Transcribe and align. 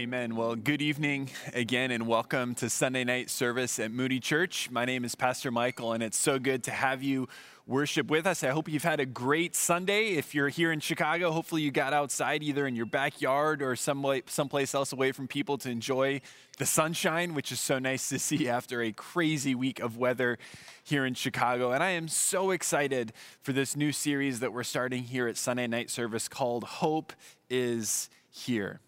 Amen. 0.00 0.36
Well, 0.36 0.56
good 0.56 0.80
evening 0.80 1.28
again, 1.52 1.90
and 1.90 2.06
welcome 2.06 2.54
to 2.56 2.70
Sunday 2.70 3.04
night 3.04 3.28
service 3.28 3.78
at 3.78 3.92
Moody 3.92 4.20
Church. 4.20 4.70
My 4.70 4.86
name 4.86 5.04
is 5.04 5.14
Pastor 5.14 5.50
Michael, 5.50 5.92
and 5.92 6.02
it's 6.02 6.16
so 6.16 6.38
good 6.38 6.64
to 6.64 6.70
have 6.70 7.02
you 7.02 7.28
worship 7.66 8.08
with 8.08 8.26
us. 8.26 8.42
I 8.42 8.48
hope 8.48 8.70
you've 8.70 8.84
had 8.84 9.00
a 9.00 9.06
great 9.06 9.54
Sunday. 9.54 10.12
If 10.14 10.34
you're 10.34 10.48
here 10.48 10.72
in 10.72 10.80
Chicago, 10.80 11.30
hopefully 11.30 11.60
you 11.60 11.70
got 11.70 11.92
outside 11.92 12.42
either 12.42 12.66
in 12.66 12.74
your 12.74 12.86
backyard 12.86 13.60
or 13.60 13.76
some 13.76 14.02
someplace 14.26 14.74
else 14.74 14.94
away 14.94 15.12
from 15.12 15.28
people 15.28 15.58
to 15.58 15.68
enjoy 15.68 16.22
the 16.56 16.66
sunshine, 16.66 17.34
which 17.34 17.52
is 17.52 17.60
so 17.60 17.78
nice 17.78 18.08
to 18.08 18.18
see 18.18 18.48
after 18.48 18.80
a 18.80 18.92
crazy 18.92 19.54
week 19.54 19.78
of 19.78 19.98
weather 19.98 20.38
here 20.82 21.04
in 21.04 21.12
Chicago. 21.12 21.70
And 21.70 21.82
I 21.82 21.90
am 21.90 22.08
so 22.08 22.50
excited 22.50 23.12
for 23.42 23.52
this 23.52 23.76
new 23.76 23.92
series 23.92 24.40
that 24.40 24.54
we're 24.54 24.64
starting 24.64 25.02
here 25.02 25.28
at 25.28 25.36
Sunday 25.36 25.66
night 25.66 25.90
service 25.90 26.28
called 26.28 26.64
Hope 26.64 27.12
is 27.50 28.08
Here. 28.30 28.80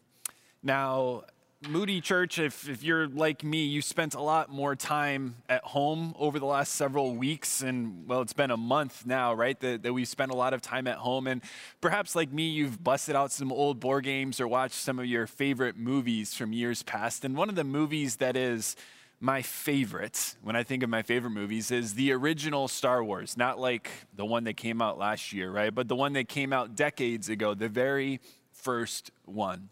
Now, 0.67 1.25
Moody 1.69 2.01
Church, 2.01 2.39
if, 2.39 2.71
if 2.71 2.83
you're 2.83 3.07
like 3.07 3.45
me, 3.45 3.67
you 3.67 3.83
spent 3.83 4.15
a 4.15 4.21
lot 4.23 4.51
more 4.51 4.75
time 4.75 5.37
at 5.47 5.63
home 5.63 6.15
over 6.19 6.39
the 6.39 6.47
last 6.47 6.75
several 6.75 7.15
weeks. 7.15 7.61
And 7.61 8.09
well, 8.09 8.23
it's 8.23 8.33
been 8.33 8.51
a 8.51 8.57
month 8.57 9.05
now, 9.05 9.35
right? 9.35 9.61
That, 9.61 9.83
that 9.83 9.93
we've 9.93 10.09
spent 10.09 10.31
a 10.31 10.35
lot 10.35 10.55
of 10.55 10.63
time 10.63 10.87
at 10.87 10.97
home. 10.97 11.27
And 11.27 11.43
perhaps 11.83 12.17
like 12.17 12.33
me, 12.33 12.49
you've 12.49 12.83
busted 12.83 13.15
out 13.15 13.31
some 13.31 13.53
old 13.53 13.79
board 13.79 14.05
games 14.05 14.41
or 14.41 14.49
watched 14.49 14.75
some 14.75 14.99
of 14.99 15.05
your 15.05 15.27
favorite 15.27 15.77
movies 15.77 16.33
from 16.33 16.55
years 16.55 16.83
past. 16.83 17.27
And 17.27 17.37
one 17.37 17.51
of 17.51 17.57
the 17.57 17.65
movies 17.65 18.17
that 18.17 18.35
is 18.35 18.75
my 19.21 19.43
favorite, 19.43 20.37
when 20.43 20.57
I 20.57 20.63
think 20.63 20.83
of 20.83 20.89
my 20.89 21.03
favorite 21.03 21.31
movies, 21.31 21.71
is 21.71 21.93
the 21.93 22.13
original 22.13 22.69
Star 22.69 23.05
Wars, 23.05 23.37
not 23.37 23.59
like 23.59 23.91
the 24.15 24.25
one 24.25 24.45
that 24.45 24.57
came 24.57 24.81
out 24.81 24.97
last 24.97 25.31
year, 25.35 25.51
right? 25.51 25.75
But 25.75 25.89
the 25.89 25.97
one 25.97 26.15
that 26.15 26.27
came 26.27 26.55
out 26.55 26.75
decades 26.75 27.29
ago, 27.29 27.53
the 27.53 27.69
very 27.69 28.21
first 28.51 29.11
one. 29.27 29.69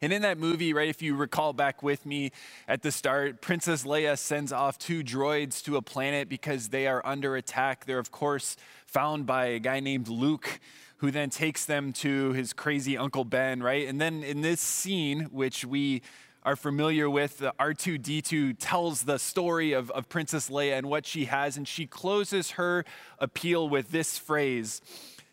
And 0.00 0.12
in 0.12 0.22
that 0.22 0.38
movie, 0.38 0.72
right, 0.72 0.88
if 0.88 1.02
you 1.02 1.14
recall 1.14 1.52
back 1.52 1.82
with 1.82 2.06
me 2.06 2.32
at 2.68 2.82
the 2.82 2.92
start, 2.92 3.40
Princess 3.40 3.84
Leia 3.84 4.18
sends 4.18 4.52
off 4.52 4.78
two 4.78 5.02
droids 5.02 5.62
to 5.64 5.76
a 5.76 5.82
planet 5.82 6.28
because 6.28 6.68
they 6.68 6.86
are 6.86 7.04
under 7.04 7.36
attack. 7.36 7.84
They're, 7.84 7.98
of 7.98 8.10
course, 8.10 8.56
found 8.86 9.26
by 9.26 9.46
a 9.46 9.58
guy 9.58 9.80
named 9.80 10.08
Luke, 10.08 10.60
who 10.98 11.10
then 11.10 11.30
takes 11.30 11.64
them 11.64 11.92
to 11.92 12.32
his 12.32 12.52
crazy 12.52 12.96
Uncle 12.96 13.24
Ben, 13.24 13.62
right? 13.62 13.86
And 13.86 14.00
then 14.00 14.22
in 14.22 14.40
this 14.40 14.60
scene, 14.60 15.24
which 15.24 15.64
we 15.64 16.02
are 16.46 16.56
familiar 16.56 17.10
with, 17.10 17.38
the 17.38 17.52
R2D2 17.58 18.54
tells 18.60 19.02
the 19.02 19.18
story 19.18 19.72
of, 19.72 19.90
of 19.90 20.08
Princess 20.08 20.48
Leia 20.48 20.78
and 20.78 20.88
what 20.88 21.04
she 21.04 21.24
has, 21.24 21.56
and 21.56 21.66
she 21.66 21.86
closes 21.86 22.52
her 22.52 22.84
appeal 23.18 23.68
with 23.68 23.90
this 23.90 24.16
phrase 24.16 24.80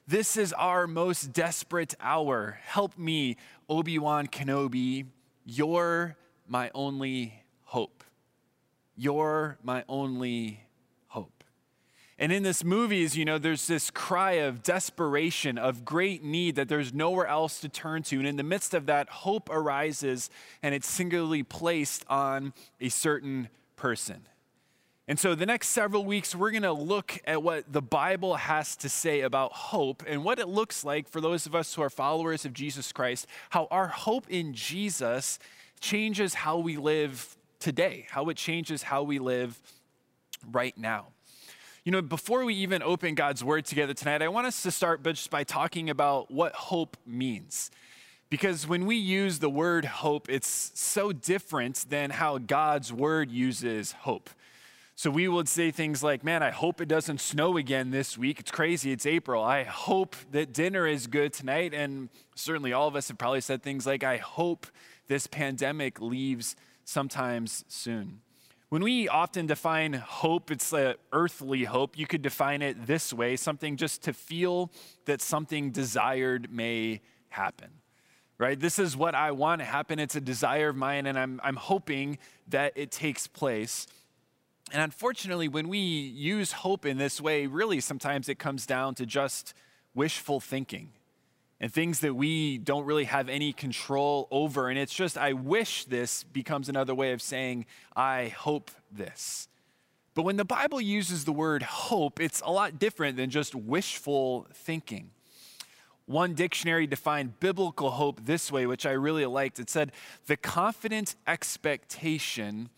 This 0.08 0.36
is 0.36 0.54
our 0.54 0.88
most 0.88 1.32
desperate 1.32 1.94
hour. 2.02 2.60
Help 2.64 2.98
me, 2.98 3.38
Obi 3.70 3.98
Wan 3.98 4.28
Kenobi, 4.28 5.06
you're 5.46 6.16
my 6.48 6.72
only 6.74 7.44
hope. 7.64 8.04
You're 8.96 9.58
my 9.64 9.84
only 9.90 10.62
hope. 11.08 11.44
And 12.20 12.32
in 12.32 12.44
this 12.44 12.64
movie, 12.64 13.04
as 13.04 13.18
you 13.18 13.26
know, 13.26 13.38
there's 13.38 13.68
this 13.68 13.90
cry 13.90 14.34
of 14.34 14.64
desperation, 14.64 15.58
of 15.58 15.84
great 15.84 16.24
need 16.24 16.56
that 16.56 16.70
there's 16.70 16.94
nowhere 16.94 17.28
else 17.28 17.60
to 17.62 17.70
turn 17.70 18.04
to. 18.04 18.18
And 18.20 18.28
in 18.28 18.36
the 18.36 18.44
midst 18.44 18.74
of 18.74 18.86
that, 18.86 19.10
hope 19.10 19.50
arises 19.50 20.30
and 20.62 20.76
it's 20.76 20.88
singularly 20.88 21.44
placed 21.44 22.06
on 22.08 22.54
a 22.80 22.90
certain 22.90 23.50
person. 23.76 24.28
And 25.06 25.20
so, 25.20 25.36
the 25.36 25.46
next 25.46 25.70
several 25.70 26.06
weeks, 26.06 26.34
we're 26.34 26.52
going 26.52 26.64
to 26.64 26.72
look 26.72 27.20
at 27.26 27.44
what 27.44 27.72
the 27.72 27.82
Bible 27.82 28.36
has 28.36 28.78
to 28.78 28.88
say 28.88 29.20
about 29.20 29.52
hope 29.52 30.02
and 30.08 30.24
what 30.24 30.40
it 30.40 30.48
looks 30.48 30.86
like 30.86 31.10
for 31.10 31.20
those 31.20 31.46
of 31.46 31.54
us 31.54 31.74
who 31.74 31.82
are 31.82 31.90
followers 31.90 32.46
of 32.46 32.54
Jesus 32.54 32.94
Christ, 32.94 33.28
how 33.50 33.68
our 33.70 33.88
hope 33.88 34.30
in 34.30 34.54
Jesus 34.54 35.40
changes 35.82 36.34
how 36.34 36.58
we 36.58 36.78
live 36.78 37.36
today, 37.60 38.08
how 38.12 38.30
it 38.30 38.38
changes 38.38 38.84
how 38.84 39.04
we 39.04 39.20
live 39.20 39.62
right 40.52 40.78
now. 40.78 41.08
You 41.84 41.92
know, 41.92 42.02
before 42.02 42.46
we 42.46 42.56
even 42.56 42.82
open 42.82 43.14
God's 43.14 43.44
word 43.44 43.66
together 43.66 43.94
tonight, 43.94 44.22
I 44.22 44.30
want 44.30 44.48
us 44.48 44.64
to 44.64 44.72
start 44.72 45.04
just 45.04 45.30
by 45.30 45.44
talking 45.44 45.90
about 45.90 46.32
what 46.32 46.54
hope 46.54 46.96
means. 47.06 47.72
Because 48.30 48.66
when 48.66 48.86
we 48.86 48.96
use 48.96 49.40
the 49.40 49.50
word 49.50 49.84
hope, 49.84 50.30
it's 50.30 50.72
so 50.76 51.12
different 51.12 51.86
than 51.90 52.10
how 52.10 52.38
God's 52.38 52.94
word 52.94 53.30
uses 53.30 53.92
hope. 53.92 54.30
So 54.96 55.10
we 55.10 55.28
would 55.28 55.50
say 55.50 55.72
things 55.72 56.04
like, 56.04 56.24
Man, 56.24 56.44
I 56.44 56.52
hope 56.52 56.80
it 56.80 56.88
doesn't 56.88 57.20
snow 57.20 57.58
again 57.58 57.92
this 57.92 58.18
week. 58.18 58.40
It's 58.40 58.52
crazy. 58.52 58.92
It's 58.92 59.06
April. 59.06 59.44
I 59.44 59.64
hope 59.64 60.16
that 60.32 60.54
dinner 60.54 60.88
is 60.88 61.08
good 61.08 61.34
tonight. 61.34 61.74
And 61.74 62.10
certainly 62.36 62.74
all 62.74 62.88
of 62.88 62.96
us 62.96 63.08
have 63.08 63.18
probably 63.18 63.42
said 63.42 63.64
things 63.64 63.86
like, 63.86 64.04
I 64.04 64.18
hope 64.18 64.68
this 65.08 65.26
pandemic 65.28 66.00
leaves 66.00 66.56
sometimes 66.86 67.66
soon. 67.68 68.22
When 68.70 68.84
we 68.84 69.08
often 69.08 69.46
define 69.46 69.94
hope, 69.94 70.50
it's 70.50 70.74
a 70.74 70.96
earthly 71.12 71.64
hope. 71.64 71.98
You 71.98 72.08
could 72.08 72.22
define 72.22 72.62
it 72.62 72.88
this 72.88 73.14
way 73.14 73.36
something 73.36 73.78
just 73.78 74.04
to 74.04 74.14
feel 74.14 74.72
that 75.06 75.22
something 75.22 75.72
desired 75.72 76.52
may 76.52 77.02
happen 77.30 77.70
right? 78.40 78.60
This 78.60 78.78
is 78.80 78.98
what 78.98 79.16
I 79.16 79.32
want 79.32 79.62
to 79.62 79.66
happen. 79.66 80.00
It's 80.00 80.16
a 80.16 80.22
desire 80.22 80.70
of 80.70 80.76
mine, 80.76 81.06
and 81.06 81.18
I'm, 81.18 81.40
I'm 81.44 81.56
hoping 81.56 82.18
that 82.50 82.74
it 82.76 82.92
takes 82.92 83.26
place. 83.26 83.88
And 84.72 84.82
unfortunately, 84.82 85.48
when 85.48 85.68
we 85.68 85.78
use 85.80 86.52
hope 86.52 86.86
in 86.86 86.98
this 86.98 87.22
way, 87.22 87.48
really 87.48 87.80
sometimes 87.80 88.30
it 88.30 88.40
comes 88.40 88.66
down 88.66 88.96
to 88.96 89.06
just 89.06 89.54
wishful 89.94 90.40
thinking 90.40 90.90
and 91.60 91.72
things 91.72 92.00
that 92.00 92.16
we 92.16 92.58
don't 92.58 92.86
really 92.86 93.04
have 93.06 93.30
any 93.30 93.54
control 93.54 94.28
over. 94.32 94.70
And 94.70 94.80
it's 94.80 94.94
just, 94.94 95.18
I 95.18 95.34
wish 95.34 95.86
this 95.86 96.24
becomes 96.24 96.70
another 96.70 96.96
way 96.96 97.12
of 97.12 97.22
saying, 97.22 97.66
I 97.96 98.30
hope 98.30 98.72
this. 98.92 99.48
But 100.16 100.24
when 100.24 100.38
the 100.38 100.46
Bible 100.46 100.82
uses 100.82 101.26
the 101.26 101.32
word 101.32 101.64
hope, 101.64 102.20
it's 102.20 102.42
a 102.42 102.52
lot 102.52 102.80
different 102.80 103.18
than 103.18 103.30
just 103.30 103.56
wishful 103.56 104.48
thinking. 104.54 105.12
One 106.06 106.34
dictionary 106.34 106.86
defined 106.86 107.40
biblical 107.40 107.92
hope 107.92 108.26
this 108.26 108.52
way, 108.52 108.66
which 108.66 108.86
I 108.86 108.92
really 108.92 109.26
liked. 109.26 109.58
It 109.58 109.70
said, 109.70 109.92
the 110.28 110.36
confident 110.36 111.16
expectation 111.26 112.70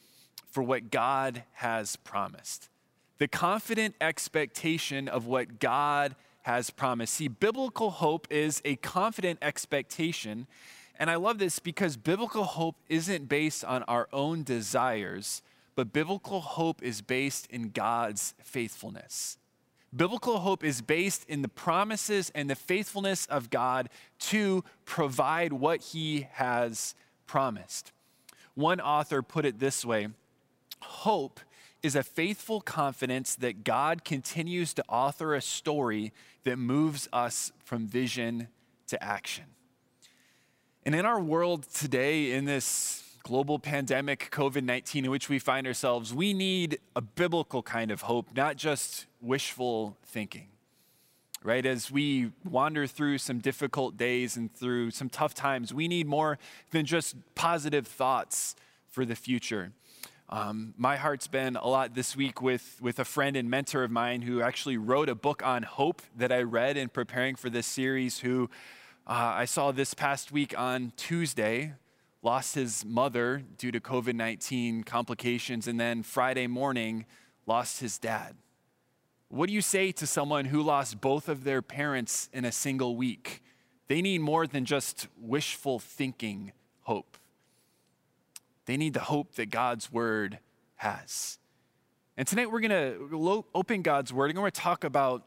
for 0.55 0.63
what 0.63 0.89
God 0.89 1.43
has 1.55 1.97
promised. 1.97 2.69
The 3.17 3.27
confident 3.27 3.93
expectation 3.99 5.09
of 5.09 5.25
what 5.25 5.59
God 5.59 6.15
has 6.43 6.69
promised. 6.69 7.15
See, 7.15 7.27
biblical 7.27 7.89
hope 7.89 8.25
is 8.29 8.61
a 8.63 8.77
confident 8.77 9.39
expectation. 9.41 10.47
And 10.97 11.09
I 11.09 11.15
love 11.15 11.39
this 11.39 11.59
because 11.59 11.97
biblical 11.97 12.45
hope 12.45 12.77
isn't 12.87 13.27
based 13.27 13.65
on 13.65 13.83
our 13.83 14.07
own 14.13 14.43
desires, 14.43 15.41
but 15.75 15.91
biblical 15.91 16.39
hope 16.39 16.81
is 16.81 17.01
based 17.01 17.47
in 17.47 17.71
God's 17.71 18.33
faithfulness. 18.41 19.37
Biblical 19.93 20.39
hope 20.39 20.63
is 20.63 20.81
based 20.81 21.25
in 21.27 21.41
the 21.41 21.49
promises 21.49 22.31
and 22.33 22.49
the 22.49 22.55
faithfulness 22.55 23.25
of 23.25 23.49
God 23.49 23.89
to 24.19 24.63
provide 24.85 25.51
what 25.51 25.81
he 25.81 26.27
has 26.31 26.95
promised. 27.27 27.91
One 28.53 28.79
author 28.79 29.21
put 29.21 29.43
it 29.43 29.59
this 29.59 29.83
way 29.83 30.07
Hope 30.81 31.39
is 31.83 31.95
a 31.95 32.03
faithful 32.03 32.61
confidence 32.61 33.35
that 33.35 33.63
God 33.63 34.03
continues 34.03 34.73
to 34.73 34.83
author 34.89 35.35
a 35.35 35.41
story 35.41 36.11
that 36.43 36.57
moves 36.57 37.07
us 37.13 37.51
from 37.63 37.85
vision 37.85 38.47
to 38.87 39.03
action. 39.03 39.45
And 40.85 40.95
in 40.95 41.05
our 41.05 41.19
world 41.19 41.67
today, 41.73 42.31
in 42.31 42.45
this 42.45 43.03
global 43.23 43.57
pandemic, 43.57 44.29
COVID 44.31 44.63
19, 44.63 45.05
in 45.05 45.11
which 45.11 45.29
we 45.29 45.39
find 45.39 45.65
ourselves, 45.65 46.13
we 46.13 46.33
need 46.33 46.79
a 46.95 47.01
biblical 47.01 47.63
kind 47.63 47.89
of 47.89 48.01
hope, 48.01 48.35
not 48.35 48.55
just 48.55 49.07
wishful 49.19 49.97
thinking. 50.05 50.47
Right? 51.43 51.65
As 51.65 51.91
we 51.91 52.31
wander 52.43 52.87
through 52.87 53.19
some 53.19 53.39
difficult 53.39 53.97
days 53.97 54.37
and 54.37 54.51
through 54.51 54.91
some 54.91 55.09
tough 55.09 55.35
times, 55.35 55.73
we 55.73 55.87
need 55.87 56.07
more 56.07 56.39
than 56.71 56.85
just 56.85 57.15
positive 57.35 57.85
thoughts 57.85 58.55
for 58.87 59.05
the 59.05 59.15
future. 59.15 59.71
Um, 60.27 60.73
my 60.75 60.95
heart's 60.95 61.27
been 61.27 61.55
a 61.55 61.67
lot 61.67 61.93
this 61.93 62.15
week 62.15 62.41
with, 62.41 62.79
with 62.81 62.97
a 62.97 63.05
friend 63.05 63.37
and 63.37 63.47
mentor 63.47 63.83
of 63.83 63.91
mine 63.91 64.23
who 64.23 64.41
actually 64.41 64.77
wrote 64.77 65.07
a 65.07 65.13
book 65.13 65.45
on 65.45 65.61
hope 65.61 66.01
that 66.17 66.31
I 66.31 66.41
read 66.41 66.77
in 66.77 66.89
preparing 66.89 67.35
for 67.35 67.49
this 67.49 67.67
series, 67.67 68.19
who 68.19 68.49
uh, 69.05 69.33
I 69.35 69.45
saw 69.45 69.71
this 69.71 69.93
past 69.93 70.31
week 70.31 70.57
on 70.57 70.93
Tuesday, 70.97 71.73
lost 72.23 72.55
his 72.55 72.83
mother 72.83 73.43
due 73.59 73.71
to 73.71 73.79
COVID 73.79 74.15
19 74.15 74.83
complications, 74.83 75.67
and 75.67 75.79
then 75.79 76.01
Friday 76.01 76.47
morning 76.47 77.05
lost 77.45 77.79
his 77.79 77.99
dad. 77.99 78.35
What 79.27 79.47
do 79.47 79.53
you 79.53 79.61
say 79.61 79.91
to 79.91 80.07
someone 80.07 80.45
who 80.45 80.63
lost 80.63 81.01
both 81.01 81.29
of 81.29 81.43
their 81.43 81.61
parents 81.61 82.29
in 82.33 82.45
a 82.45 82.51
single 82.51 82.95
week? 82.95 83.43
They 83.87 84.01
need 84.01 84.21
more 84.21 84.47
than 84.47 84.65
just 84.65 85.07
wishful 85.19 85.77
thinking 85.77 86.51
hope. 86.81 87.17
They 88.65 88.77
need 88.77 88.93
the 88.93 88.99
hope 89.01 89.35
that 89.35 89.49
God's 89.49 89.91
word 89.91 90.39
has. 90.77 91.37
And 92.17 92.27
tonight 92.27 92.51
we're 92.51 92.61
going 92.61 92.71
to 92.71 93.45
open 93.53 93.81
God's 93.81 94.13
word 94.13 94.29
and 94.29 94.37
we're 94.37 94.43
going 94.43 94.51
to 94.51 94.61
talk 94.61 94.83
about 94.83 95.23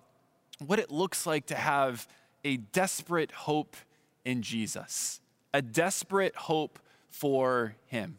what 0.65 0.79
it 0.79 0.91
looks 0.91 1.27
like 1.27 1.47
to 1.47 1.55
have 1.55 2.09
a 2.45 2.57
desperate 2.57 3.31
hope 3.31 3.77
in 4.25 4.43
Jesus, 4.43 5.21
a 5.53 5.63
desperate 5.63 6.35
hope 6.35 6.79
for 7.11 7.77
him. 7.87 8.19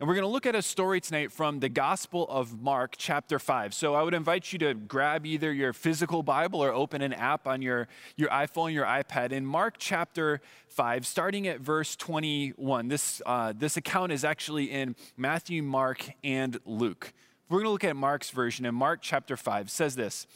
And 0.00 0.08
we're 0.08 0.14
going 0.14 0.26
to 0.26 0.32
look 0.32 0.46
at 0.46 0.54
a 0.54 0.62
story 0.62 0.98
tonight 0.98 1.30
from 1.30 1.60
the 1.60 1.68
Gospel 1.68 2.26
of 2.30 2.62
Mark, 2.62 2.94
chapter 2.96 3.38
5. 3.38 3.74
So 3.74 3.94
I 3.94 4.02
would 4.02 4.14
invite 4.14 4.50
you 4.50 4.58
to 4.60 4.72
grab 4.72 5.26
either 5.26 5.52
your 5.52 5.74
physical 5.74 6.22
Bible 6.22 6.64
or 6.64 6.72
open 6.72 7.02
an 7.02 7.12
app 7.12 7.46
on 7.46 7.60
your, 7.60 7.86
your 8.16 8.30
iPhone, 8.30 8.72
your 8.72 8.86
iPad. 8.86 9.30
In 9.30 9.44
Mark 9.44 9.74
chapter 9.76 10.40
5, 10.68 11.06
starting 11.06 11.46
at 11.48 11.60
verse 11.60 11.96
21, 11.96 12.88
this, 12.88 13.20
uh, 13.26 13.52
this 13.54 13.76
account 13.76 14.10
is 14.10 14.24
actually 14.24 14.70
in 14.70 14.96
Matthew, 15.18 15.62
Mark, 15.62 16.08
and 16.24 16.58
Luke. 16.64 17.12
We're 17.50 17.58
going 17.58 17.66
to 17.66 17.72
look 17.72 17.84
at 17.84 17.94
Mark's 17.94 18.30
version, 18.30 18.64
and 18.64 18.74
Mark 18.74 19.00
chapter 19.02 19.36
5 19.36 19.70
says 19.70 19.96
this 19.96 20.26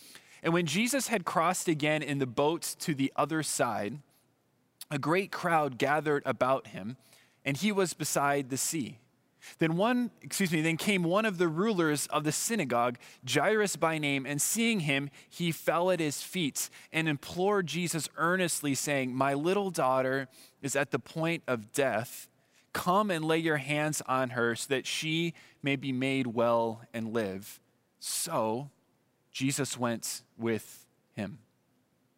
And 0.42 0.52
when 0.52 0.66
Jesus 0.66 1.08
had 1.08 1.24
crossed 1.24 1.68
again 1.68 2.02
in 2.02 2.18
the 2.18 2.26
boat 2.26 2.76
to 2.80 2.94
the 2.94 3.10
other 3.16 3.42
side, 3.42 4.00
a 4.90 4.98
great 4.98 5.32
crowd 5.32 5.78
gathered 5.78 6.22
about 6.26 6.66
him, 6.66 6.98
and 7.46 7.56
he 7.56 7.72
was 7.72 7.94
beside 7.94 8.50
the 8.50 8.58
sea. 8.58 8.98
Then 9.58 9.76
one, 9.76 10.10
excuse 10.22 10.50
me, 10.52 10.60
then 10.60 10.76
came 10.76 11.02
one 11.02 11.24
of 11.24 11.38
the 11.38 11.48
rulers 11.48 12.06
of 12.08 12.24
the 12.24 12.32
synagogue, 12.32 12.98
Jairus 13.28 13.76
by 13.76 13.98
name, 13.98 14.26
and 14.26 14.40
seeing 14.40 14.80
him, 14.80 15.10
he 15.28 15.52
fell 15.52 15.90
at 15.90 16.00
his 16.00 16.22
feet 16.22 16.70
and 16.92 17.08
implored 17.08 17.66
Jesus 17.66 18.08
earnestly, 18.16 18.74
saying, 18.74 19.14
My 19.14 19.34
little 19.34 19.70
daughter 19.70 20.28
is 20.62 20.74
at 20.74 20.90
the 20.90 20.98
point 20.98 21.42
of 21.46 21.72
death. 21.72 22.28
Come 22.72 23.10
and 23.10 23.24
lay 23.24 23.38
your 23.38 23.58
hands 23.58 24.02
on 24.08 24.30
her 24.30 24.56
so 24.56 24.66
that 24.74 24.86
she 24.86 25.34
may 25.62 25.76
be 25.76 25.92
made 25.92 26.26
well 26.26 26.82
and 26.92 27.12
live. 27.12 27.60
So 28.00 28.70
Jesus 29.30 29.78
went 29.78 30.22
with 30.36 30.86
him. 31.14 31.38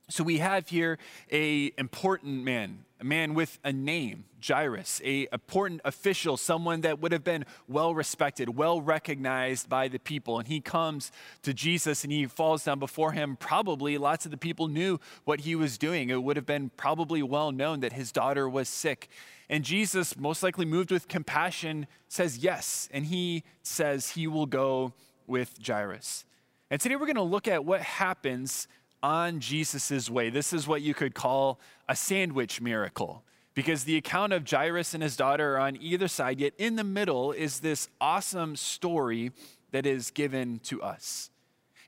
So 0.08 0.24
we 0.24 0.38
have 0.38 0.68
here 0.68 0.98
a 1.30 1.72
important 1.76 2.44
man, 2.44 2.85
a 3.00 3.04
man 3.04 3.34
with 3.34 3.58
a 3.62 3.72
name, 3.72 4.24
Jairus, 4.46 5.00
a 5.04 5.28
important 5.32 5.80
official, 5.84 6.36
someone 6.36 6.80
that 6.80 7.00
would 7.00 7.12
have 7.12 7.24
been 7.24 7.44
well 7.68 7.94
respected, 7.94 8.56
well 8.56 8.80
recognized 8.80 9.68
by 9.68 9.88
the 9.88 9.98
people. 9.98 10.38
And 10.38 10.48
he 10.48 10.60
comes 10.60 11.12
to 11.42 11.52
Jesus 11.52 12.04
and 12.04 12.12
he 12.12 12.26
falls 12.26 12.64
down 12.64 12.78
before 12.78 13.12
him. 13.12 13.36
Probably 13.36 13.98
lots 13.98 14.24
of 14.24 14.30
the 14.30 14.36
people 14.36 14.68
knew 14.68 14.98
what 15.24 15.40
he 15.40 15.54
was 15.54 15.76
doing. 15.76 16.08
It 16.08 16.22
would 16.22 16.36
have 16.36 16.46
been 16.46 16.70
probably 16.76 17.22
well 17.22 17.52
known 17.52 17.80
that 17.80 17.92
his 17.92 18.12
daughter 18.12 18.48
was 18.48 18.68
sick. 18.68 19.08
And 19.48 19.62
Jesus, 19.62 20.16
most 20.16 20.42
likely 20.42 20.64
moved 20.64 20.90
with 20.90 21.06
compassion, 21.06 21.86
says 22.08 22.38
yes. 22.38 22.88
And 22.92 23.06
he 23.06 23.44
says 23.62 24.10
he 24.10 24.26
will 24.26 24.46
go 24.46 24.92
with 25.26 25.58
Jairus. 25.64 26.24
And 26.70 26.80
today 26.80 26.96
we're 26.96 27.06
going 27.06 27.16
to 27.16 27.22
look 27.22 27.46
at 27.46 27.64
what 27.64 27.82
happens 27.82 28.66
on 29.06 29.38
Jesus' 29.38 30.10
way. 30.10 30.30
This 30.30 30.52
is 30.52 30.66
what 30.66 30.82
you 30.82 30.92
could 30.92 31.14
call 31.14 31.60
a 31.88 31.94
sandwich 31.94 32.60
miracle 32.60 33.22
because 33.54 33.84
the 33.84 33.96
account 33.96 34.32
of 34.32 34.50
Jairus 34.50 34.94
and 34.94 35.02
his 35.02 35.14
daughter 35.14 35.54
are 35.54 35.60
on 35.60 35.78
either 35.80 36.08
side, 36.08 36.40
yet 36.40 36.54
in 36.58 36.74
the 36.74 36.82
middle 36.82 37.30
is 37.30 37.60
this 37.60 37.88
awesome 38.00 38.56
story 38.56 39.30
that 39.70 39.86
is 39.86 40.10
given 40.10 40.58
to 40.64 40.82
us. 40.82 41.30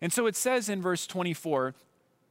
And 0.00 0.12
so 0.12 0.26
it 0.26 0.36
says 0.36 0.68
in 0.68 0.80
verse 0.80 1.08
24 1.08 1.74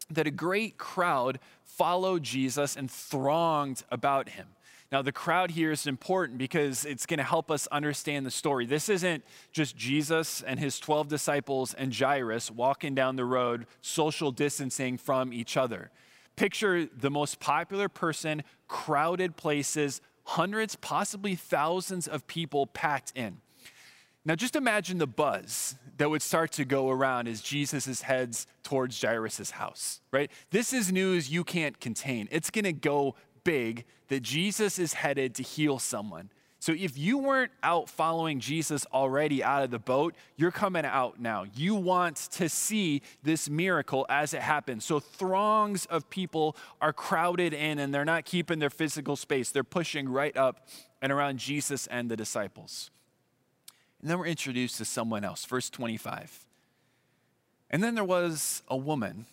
that 0.09 0.25
a 0.25 0.31
great 0.31 0.77
crowd 0.77 1.39
followed 1.65 2.23
Jesus 2.23 2.77
and 2.77 2.89
thronged 2.89 3.83
about 3.91 4.29
him. 4.29 4.47
Now, 4.89 5.01
the 5.01 5.11
crowd 5.11 5.51
here 5.51 5.71
is 5.71 5.85
important 5.85 6.37
because 6.37 6.85
it's 6.85 7.05
going 7.05 7.17
to 7.17 7.23
help 7.23 7.51
us 7.51 7.67
understand 7.67 8.25
the 8.25 8.31
story. 8.31 8.65
This 8.65 8.87
isn't 8.87 9.23
just 9.51 9.75
Jesus 9.75 10.41
and 10.41 10.59
his 10.59 10.79
12 10.79 11.09
disciples 11.09 11.73
and 11.73 11.93
Jairus 11.93 12.49
walking 12.49 12.95
down 12.95 13.17
the 13.17 13.25
road, 13.25 13.67
social 13.81 14.31
distancing 14.31 14.97
from 14.97 15.33
each 15.33 15.57
other. 15.57 15.91
Picture 16.37 16.85
the 16.85 17.11
most 17.11 17.41
popular 17.41 17.89
person, 17.89 18.43
crowded 18.69 19.35
places, 19.35 19.99
hundreds, 20.23 20.75
possibly 20.77 21.35
thousands 21.35 22.07
of 22.07 22.25
people 22.27 22.65
packed 22.65 23.11
in. 23.13 23.41
Now, 24.23 24.35
just 24.35 24.57
imagine 24.57 24.97
the 24.97 25.07
buzz 25.07 25.75
that 25.97 26.09
would 26.09 26.21
start 26.21 26.51
to 26.53 26.65
go 26.65 26.89
around 26.89 27.29
as 27.29 27.41
Jesus 27.41 28.01
heads 28.01 28.45
towards 28.61 29.01
Jairus' 29.01 29.51
house, 29.51 30.01
right? 30.11 30.29
This 30.51 30.73
is 30.73 30.91
news 30.91 31.29
you 31.29 31.45
can't 31.45 31.79
contain. 31.79 32.27
It's 32.29 32.49
going 32.49 32.65
to 32.65 32.73
go 32.73 33.15
big 33.47 33.85
that 34.09 34.19
Jesus 34.19 34.77
is 34.77 34.93
headed 34.93 35.33
to 35.35 35.41
heal 35.41 35.79
someone. 35.79 36.29
So 36.59 36.73
if 36.73 36.97
you 36.97 37.17
weren't 37.17 37.53
out 37.63 37.87
following 37.87 38.41
Jesus 38.41 38.85
already 38.91 39.41
out 39.41 39.63
of 39.63 39.71
the 39.71 39.79
boat, 39.79 40.15
you're 40.35 40.51
coming 40.51 40.83
out 40.83 41.17
now. 41.17 41.45
You 41.55 41.73
want 41.75 42.17
to 42.31 42.49
see 42.49 43.03
this 43.23 43.49
miracle 43.49 44.05
as 44.09 44.33
it 44.33 44.41
happens. 44.41 44.83
So 44.83 44.99
throngs 44.99 45.85
of 45.85 46.09
people 46.09 46.57
are 46.81 46.91
crowded 46.91 47.53
in 47.53 47.79
and 47.79 47.93
they're 47.93 48.03
not 48.03 48.25
keeping 48.25 48.59
their 48.59 48.69
physical 48.69 49.15
space. 49.15 49.49
They're 49.49 49.63
pushing 49.63 50.09
right 50.09 50.35
up 50.35 50.67
and 51.01 51.09
around 51.09 51.39
Jesus 51.39 51.87
and 51.87 52.11
the 52.11 52.17
disciples. 52.17 52.91
And 54.01 54.11
then 54.11 54.19
we're 54.19 54.25
introduced 54.25 54.77
to 54.79 54.85
someone 54.85 55.23
else, 55.23 55.45
verse 55.45 55.69
25. 55.69 56.45
And 57.69 57.81
then 57.81 57.95
there 57.95 58.03
was 58.03 58.61
a 58.67 58.75
woman 58.75 59.25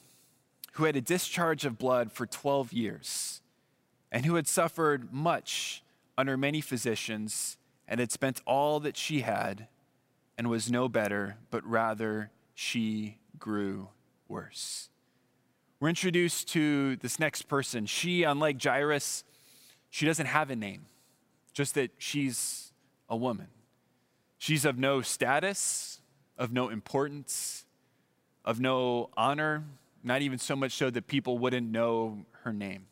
who 0.75 0.85
had 0.85 0.95
a 0.95 1.01
discharge 1.01 1.65
of 1.65 1.79
blood 1.79 2.13
for 2.13 2.27
12 2.27 2.73
years 2.73 3.41
and 4.15 4.25
who 4.25 4.37
had 4.37 4.47
suffered 4.47 5.13
much 5.13 5.83
under 6.17 6.37
many 6.37 6.61
physicians 6.61 7.59
and 7.89 7.99
had 7.99 8.13
spent 8.13 8.41
all 8.47 8.79
that 8.79 8.97
she 8.97 9.23
had 9.23 9.67
and 10.39 10.49
was 10.49 10.71
no 10.71 10.89
better, 10.89 11.37
but 11.51 11.67
rather 11.67 12.31
she 12.55 13.19
grew 13.41 13.89
worse. 14.29 14.89
We're 15.81 15.89
introduced 15.89 16.47
to 16.51 16.95
this 16.97 17.19
next 17.19 17.49
person. 17.49 17.87
She, 17.87 18.23
unlike 18.23 18.63
Jairus, 18.63 19.25
she 19.91 20.07
doesn't 20.07 20.27
have 20.27 20.49
a 20.49 20.57
name, 20.57 20.87
just 21.53 21.75
that 21.75 21.91
she's 21.99 22.71
a 23.09 23.17
woman. 23.17 23.49
She's 24.39 24.65
of 24.65 24.79
no 24.79 25.03
status, 25.03 26.01
of 26.39 26.53
no 26.53 26.69
importance, 26.69 27.67
of 28.45 28.61
no 28.61 29.11
honor, 29.17 29.65
not 30.05 30.23
even 30.23 30.39
so 30.39 30.55
much 30.55 30.71
so 30.71 30.89
that 30.91 31.09
people 31.09 31.37
wouldn't 31.37 31.69
know 31.69 32.25
her 32.45 32.53
name. 32.53 32.87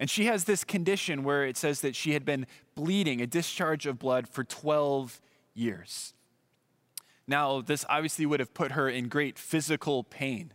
And 0.00 0.08
she 0.08 0.24
has 0.24 0.44
this 0.44 0.64
condition 0.64 1.24
where 1.24 1.44
it 1.44 1.58
says 1.58 1.82
that 1.82 1.94
she 1.94 2.14
had 2.14 2.24
been 2.24 2.46
bleeding, 2.74 3.20
a 3.20 3.26
discharge 3.26 3.84
of 3.84 3.98
blood 3.98 4.26
for 4.26 4.42
12 4.42 5.20
years. 5.54 6.14
Now, 7.28 7.60
this 7.60 7.84
obviously 7.86 8.24
would 8.24 8.40
have 8.40 8.54
put 8.54 8.72
her 8.72 8.88
in 8.88 9.08
great 9.08 9.38
physical 9.38 10.02
pain, 10.02 10.54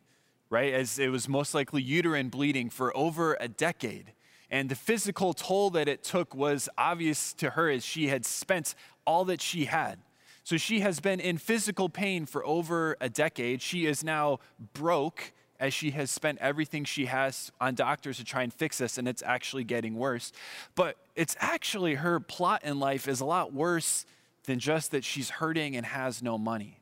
right? 0.49 0.73
As 0.73 0.97
it 0.97 1.09
was 1.09 1.29
most 1.29 1.53
likely 1.53 1.83
uterine 1.83 2.29
bleeding 2.29 2.71
for 2.71 2.95
over 2.97 3.37
a 3.39 3.47
decade. 3.47 4.13
And 4.49 4.67
the 4.67 4.75
physical 4.75 5.33
toll 5.33 5.69
that 5.69 5.87
it 5.87 6.03
took 6.03 6.33
was 6.33 6.67
obvious 6.75 7.31
to 7.35 7.51
her 7.51 7.69
as 7.69 7.85
she 7.85 8.07
had 8.07 8.25
spent 8.25 8.73
all 9.05 9.25
that 9.25 9.41
she 9.41 9.65
had. 9.65 9.99
So 10.43 10.57
she 10.57 10.79
has 10.79 10.99
been 10.99 11.19
in 11.19 11.37
physical 11.37 11.87
pain 11.87 12.25
for 12.25 12.43
over 12.45 12.97
a 12.99 13.09
decade. 13.09 13.61
She 13.61 13.85
is 13.85 14.03
now 14.03 14.39
broke 14.73 15.33
as 15.59 15.73
she 15.73 15.91
has 15.91 16.11
spent 16.11 16.39
everything 16.39 16.83
she 16.83 17.05
has 17.05 17.51
on 17.61 17.75
doctors 17.75 18.17
to 18.17 18.23
try 18.23 18.43
and 18.43 18.53
fix 18.53 18.77
this, 18.77 18.97
and 18.97 19.07
it's 19.07 19.23
actually 19.23 19.63
getting 19.63 19.95
worse. 19.95 20.31
But 20.75 20.97
it's 21.15 21.35
actually 21.39 21.95
her 21.95 22.19
plot 22.19 22.63
in 22.63 22.79
life 22.79 23.07
is 23.07 23.21
a 23.21 23.25
lot 23.25 23.53
worse 23.53 24.05
than 24.45 24.59
just 24.59 24.91
that 24.91 25.03
she's 25.03 25.29
hurting 25.29 25.75
and 25.75 25.85
has 25.85 26.21
no 26.21 26.37
money. 26.37 26.79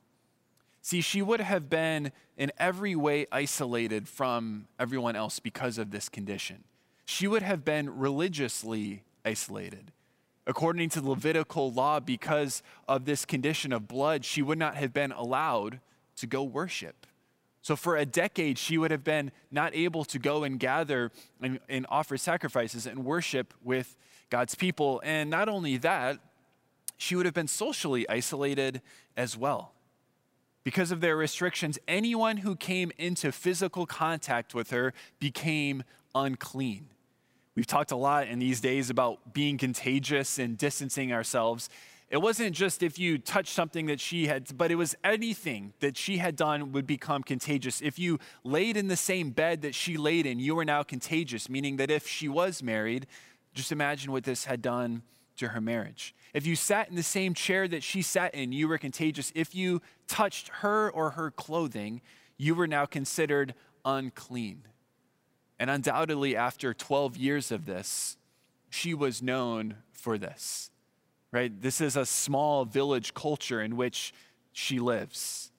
See, 0.81 1.01
she 1.01 1.21
would 1.21 1.39
have 1.39 1.69
been 1.69 2.11
in 2.37 2.51
every 2.57 2.95
way 2.95 3.25
isolated 3.31 4.07
from 4.07 4.67
everyone 4.77 5.15
else 5.15 5.39
because 5.39 5.77
of 5.77 5.91
this 5.91 6.09
condition. 6.09 6.63
She 7.05 7.27
would 7.27 7.41
have 7.41 7.63
been 7.63 7.97
religiously 7.97 9.03
isolated. 9.23 9.91
According 10.45 10.89
to 10.89 11.01
the 11.01 11.09
Levitical 11.09 11.71
law, 11.71 12.01
because 12.01 12.63
of 12.87 13.05
this 13.05 13.23
condition 13.23 13.71
of 13.71 13.87
blood, 13.87 14.25
she 14.25 14.41
would 14.41 14.57
not 14.57 14.75
have 14.75 14.93
been 14.93 15.13
allowed 15.13 15.79
to 16.17 16.27
go 16.27 16.43
worship. 16.43 17.07
So, 17.63 17.77
for 17.77 17.95
a 17.95 18.05
decade, 18.05 18.57
she 18.57 18.77
would 18.77 18.91
have 18.91 19.05
been 19.05 19.31
not 19.49 19.73
able 19.73 20.03
to 20.05 20.19
go 20.19 20.43
and 20.43 20.59
gather 20.59 21.11
and, 21.41 21.59
and, 21.69 21.85
offer 21.89 22.17
sacrifices 22.17 22.85
and 22.85 23.05
worship 23.05 23.53
with 23.63 23.95
God's 24.29 24.53
people. 24.53 25.01
And 25.05 25.29
not 25.29 25.47
only 25.47 25.77
that, 25.77 26.19
she 26.97 27.15
would 27.15 27.25
have 27.25 27.33
been 27.33 27.47
socially 27.47 28.07
isolated 28.09 28.81
as 29.15 29.37
well. 29.37 29.71
Because 30.65 30.91
of 30.91 30.99
their 30.99 31.15
restrictions, 31.15 31.79
anyone 31.87 32.37
who 32.37 32.57
came 32.57 32.91
into 32.97 33.31
physical 33.31 33.85
contact 33.85 34.53
with 34.53 34.71
her 34.71 34.93
became 35.19 35.83
unclean. 36.13 36.87
We've 37.55 37.67
talked 37.67 37.91
a 37.91 37.95
lot 37.95 38.27
in 38.27 38.39
these 38.39 38.59
days 38.59 38.89
about 38.89 39.33
being 39.33 39.57
contagious 39.57 40.37
and 40.37 40.57
distancing 40.57 41.13
ourselves. 41.13 41.69
It 42.13 42.21
wasn't 42.21 42.55
just 42.55 42.83
if 42.83 42.99
you 42.99 43.17
touched 43.17 43.51
something 43.55 43.87
that 43.87 43.99
she 43.99 44.27
had, 44.27 44.55
but 44.55 44.69
it 44.69 44.75
was 44.75 44.95
anything 45.03 45.73
that 45.79 45.97
she 45.97 46.17
had 46.17 46.35
done 46.35 46.71
would 46.71 46.85
become 46.85 47.23
contagious. 47.23 47.81
If 47.81 47.97
you 47.97 48.19
laid 48.43 48.77
in 48.77 48.87
the 48.87 48.95
same 48.95 49.31
bed 49.31 49.63
that 49.63 49.73
she 49.73 49.97
laid 49.97 50.27
in, 50.27 50.37
you 50.37 50.53
were 50.53 50.63
now 50.63 50.83
contagious, 50.83 51.49
meaning 51.49 51.77
that 51.77 51.89
if 51.89 52.07
she 52.07 52.29
was 52.29 52.61
married, 52.61 53.07
just 53.55 53.71
imagine 53.71 54.11
what 54.11 54.25
this 54.25 54.45
had 54.45 54.61
done 54.61 55.01
to 55.37 55.47
her 55.47 55.59
marriage. 55.59 56.13
If 56.35 56.45
you 56.45 56.55
sat 56.55 56.87
in 56.87 56.95
the 56.95 57.01
same 57.01 57.33
chair 57.33 57.67
that 57.67 57.81
she 57.81 58.03
sat 58.03 58.35
in, 58.35 58.51
you 58.51 58.67
were 58.67 58.77
contagious. 58.77 59.31
If 59.33 59.55
you 59.55 59.81
touched 60.07 60.49
her 60.59 60.91
or 60.91 61.09
her 61.11 61.31
clothing, 61.31 61.99
you 62.37 62.53
were 62.53 62.67
now 62.67 62.85
considered 62.85 63.55
unclean. 63.83 64.67
And 65.57 65.67
undoubtedly, 65.67 66.35
after 66.35 66.75
12 66.75 67.17
years 67.17 67.51
of 67.51 67.65
this, 67.65 68.17
she 68.69 68.93
was 68.93 69.23
known 69.23 69.77
for 69.91 70.19
this 70.19 70.69
right? 71.33 71.61
This 71.61 71.81
is 71.81 71.97
a 71.97 72.05
small 72.05 72.63
village 72.63 73.13
culture 73.13 73.59
in 73.59 73.75
which 73.75 74.13
she 74.53 74.79
lives. 74.79 75.51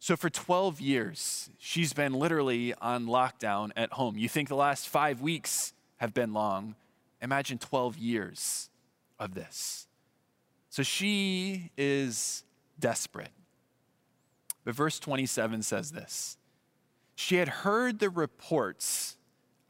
So 0.00 0.16
for 0.16 0.28
12 0.28 0.80
years, 0.80 1.48
she's 1.58 1.92
been 1.92 2.12
literally 2.12 2.74
on 2.74 3.06
lockdown 3.06 3.70
at 3.76 3.92
home. 3.92 4.18
You 4.18 4.28
think 4.28 4.48
the 4.48 4.56
last 4.56 4.88
five 4.88 5.20
weeks 5.20 5.72
have 5.96 6.12
been 6.12 6.32
long. 6.32 6.74
Imagine 7.22 7.58
12 7.58 7.96
years 7.96 8.68
of 9.18 9.34
this. 9.34 9.86
So 10.68 10.82
she 10.82 11.70
is 11.78 12.44
desperate. 12.78 13.30
But 14.64 14.74
verse 14.74 14.98
27 14.98 15.62
says 15.62 15.92
this 15.92 16.36
She 17.14 17.36
had 17.36 17.48
heard 17.48 18.00
the 18.00 18.10
reports 18.10 19.16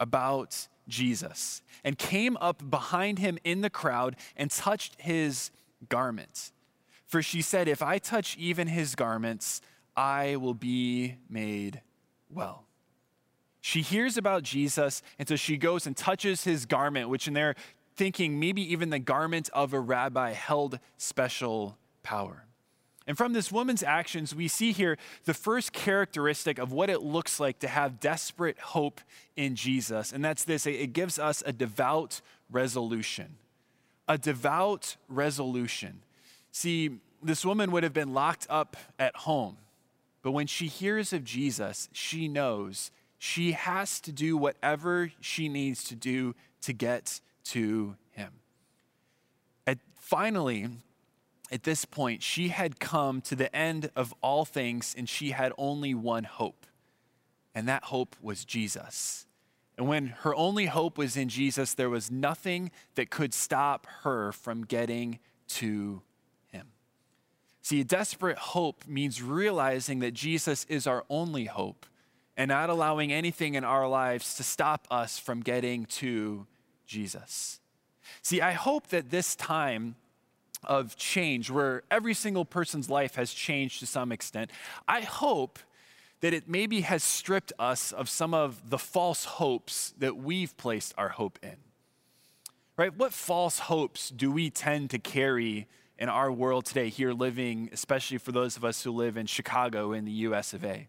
about 0.01 0.67
Jesus 0.89 1.63
and 1.85 1.99
came 1.99 2.37
up 2.39 2.71
behind 2.71 3.19
him 3.19 3.39
in 3.45 3.61
the 3.61 3.71
crowd 3.71 4.17
and 4.37 4.51
touched 4.51 5.01
his 5.01 5.51
garments. 5.89 6.53
For 7.07 7.23
she 7.23 7.43
said, 7.43 7.69
If 7.69 7.83
I 7.83 7.99
touch 7.99 8.37
even 8.37 8.69
his 8.69 8.95
garments, 8.95 9.61
I 9.97 10.37
will 10.37 10.55
be 10.55 11.17
made 11.29 11.81
well. 12.29 12.65
She 13.61 13.83
hears 13.83 14.17
about 14.17 14.43
Jesus, 14.43 15.03
and 15.19 15.27
so 15.27 15.35
she 15.37 15.57
goes 15.57 15.87
and 15.87 15.97
touches 15.97 16.45
his 16.45 16.67
garment, 16.67 17.09
which 17.09 17.27
in 17.27 17.35
their 17.35 17.55
thinking, 17.97 18.39
maybe 18.39 18.63
even 18.73 18.91
the 18.91 18.99
garment 18.99 19.49
of 19.53 19.73
a 19.73 19.81
rabbi 19.81 20.33
held 20.33 20.79
special 20.99 21.79
power. 22.03 22.47
And 23.07 23.17
from 23.17 23.33
this 23.33 23.53
woman's 23.53 23.83
actions, 23.83 24.35
we 24.35 24.49
see 24.49 24.73
here 24.73 24.99
the 25.25 25.35
first 25.35 25.73
characteristic 25.73 26.59
of 26.59 26.73
what 26.73 26.91
it 26.91 27.03
looks 27.03 27.39
like 27.39 27.61
to 27.61 27.69
have 27.69 28.01
desperate 28.01 28.59
hope 28.59 29.01
in 29.37 29.55
Jesus. 29.55 30.13
And 30.13 30.25
that's 30.25 30.45
this 30.45 30.67
it 30.67 30.93
gives 30.93 31.19
us 31.19 31.43
a 31.47 31.53
devout 31.53 32.21
resolution. 32.51 33.37
A 34.09 34.19
devout 34.19 34.97
resolution. 35.09 36.03
See, 36.51 36.99
this 37.23 37.45
woman 37.45 37.71
would 37.73 37.83
have 37.83 37.93
been 37.93 38.13
locked 38.13 38.47
up 38.51 38.77
at 38.99 39.15
home, 39.17 39.57
but 40.23 40.33
when 40.33 40.47
she 40.47 40.67
hears 40.67 41.13
of 41.13 41.25
Jesus, 41.25 41.89
she 41.93 42.29
knows 42.29 42.91
she 43.19 43.53
has 43.53 44.01
to 44.01 44.13
do 44.13 44.37
whatever 44.37 45.11
she 45.21 45.49
needs 45.49 45.85
to 45.85 45.95
do 45.95 46.35
to 46.63 46.73
get 46.73 47.21
to 47.45 47.97
him. 48.11 48.33
And 49.67 49.79
finally, 49.99 50.69
at 51.51 51.63
this 51.63 51.85
point, 51.85 52.23
she 52.23 52.49
had 52.49 52.81
come 52.81 53.21
to 53.23 53.37
the 53.37 53.55
end 53.55 53.91
of 53.95 54.13
all 54.21 54.45
things 54.45 54.95
and 54.97 55.09
she 55.09 55.31
had 55.31 55.53
only 55.57 55.95
one 55.95 56.25
hope, 56.25 56.67
and 57.55 57.69
that 57.69 57.85
hope 57.85 58.17
was 58.21 58.45
Jesus. 58.45 59.27
And 59.79 59.87
when 59.87 60.09
her 60.21 60.35
only 60.35 60.67
hope 60.67 60.97
was 60.99 61.17
in 61.17 61.29
Jesus, 61.29 61.75
there 61.75 61.91
was 61.91 62.11
nothing 62.11 62.71
that 62.95 63.11
could 63.11 63.35
stop 63.35 63.87
her 64.03 64.33
from 64.33 64.65
getting 64.65 65.19
to 65.49 66.03
him. 66.51 66.69
See, 67.63 67.81
a 67.81 67.85
desperate 67.85 68.39
hope 68.39 68.87
means 68.87 69.23
realizing 69.23 69.99
that 69.99 70.15
Jesus 70.15 70.65
is 70.69 70.87
our 70.87 71.05
only 71.11 71.45
hope 71.45 71.85
and 72.37 72.49
not 72.49 72.71
allowing 72.71 73.13
anything 73.13 73.55
in 73.55 73.65
our 73.65 73.87
lives 73.87 74.35
to 74.37 74.43
stop 74.43 74.87
us 74.91 75.19
from 75.19 75.41
getting 75.41 75.85
to 75.87 76.47
Jesus. 76.87 77.61
See, 78.23 78.41
I 78.41 78.53
hope 78.53 78.89
that 78.89 79.11
this 79.11 79.37
time 79.37 79.97
of 80.67 80.97
change, 80.97 81.51
where 81.51 81.83
every 81.91 82.15
single 82.15 82.45
person's 82.45 82.91
life 82.91 83.15
has 83.15 83.33
changed 83.33 83.81
to 83.81 83.87
some 83.87 84.13
extent, 84.13 84.51
I 84.87 85.03
hope 85.03 85.59
that 86.21 86.33
it 86.33 86.49
maybe 86.49 86.81
has 86.83 87.03
stripped 87.03 87.53
us 87.59 87.93
of 87.93 88.09
some 88.09 88.35
of 88.35 88.71
the 88.71 88.79
false 88.79 89.25
hopes 89.25 89.95
that 89.99 90.17
we've 90.17 90.57
placed 90.57 90.95
our 90.97 91.11
hope 91.11 91.39
in. 91.43 91.57
Right? 92.77 92.97
What 92.97 93.13
false 93.13 93.59
hopes 93.59 94.11
do 94.11 94.31
we 94.31 94.51
tend 94.51 94.91
to 94.91 94.99
carry 94.99 95.67
in 95.99 96.09
our 96.09 96.31
world 96.31 96.67
today, 96.67 96.89
here 96.89 97.13
living, 97.13 97.71
especially 97.73 98.19
for 98.19 98.33
those 98.33 98.57
of 98.57 98.65
us 98.65 98.83
who 98.83 98.91
live 98.91 99.17
in 99.17 99.27
Chicago 99.27 99.93
in 99.93 100.05
the 100.05 100.13
US 100.13 100.53
of 100.53 100.65
A? 100.65 100.89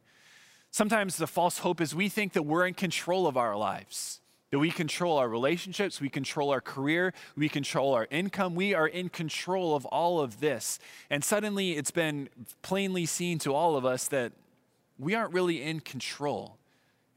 Sometimes 0.71 1.17
the 1.17 1.27
false 1.27 1.59
hope 1.59 1.79
is 1.81 1.95
we 1.95 2.09
think 2.09 2.33
that 2.33 2.43
we're 2.43 2.67
in 2.67 2.73
control 2.73 3.25
of 3.25 3.37
our 3.37 3.55
lives 3.55 4.19
that 4.51 4.59
we 4.59 4.71
control 4.71 5.17
our 5.17 5.27
relationships, 5.27 5.99
we 5.99 6.09
control 6.09 6.51
our 6.51 6.61
career, 6.61 7.13
we 7.35 7.49
control 7.49 7.93
our 7.93 8.07
income. 8.09 8.55
We 8.55 8.73
are 8.73 8.87
in 8.87 9.09
control 9.09 9.75
of 9.75 9.85
all 9.85 10.21
of 10.21 10.39
this. 10.39 10.79
And 11.09 11.23
suddenly 11.23 11.73
it's 11.73 11.91
been 11.91 12.29
plainly 12.61 13.05
seen 13.05 13.39
to 13.39 13.53
all 13.53 13.75
of 13.75 13.85
us 13.85 14.07
that 14.07 14.31
we 14.97 15.15
aren't 15.15 15.33
really 15.33 15.61
in 15.61 15.81
control. 15.81 16.57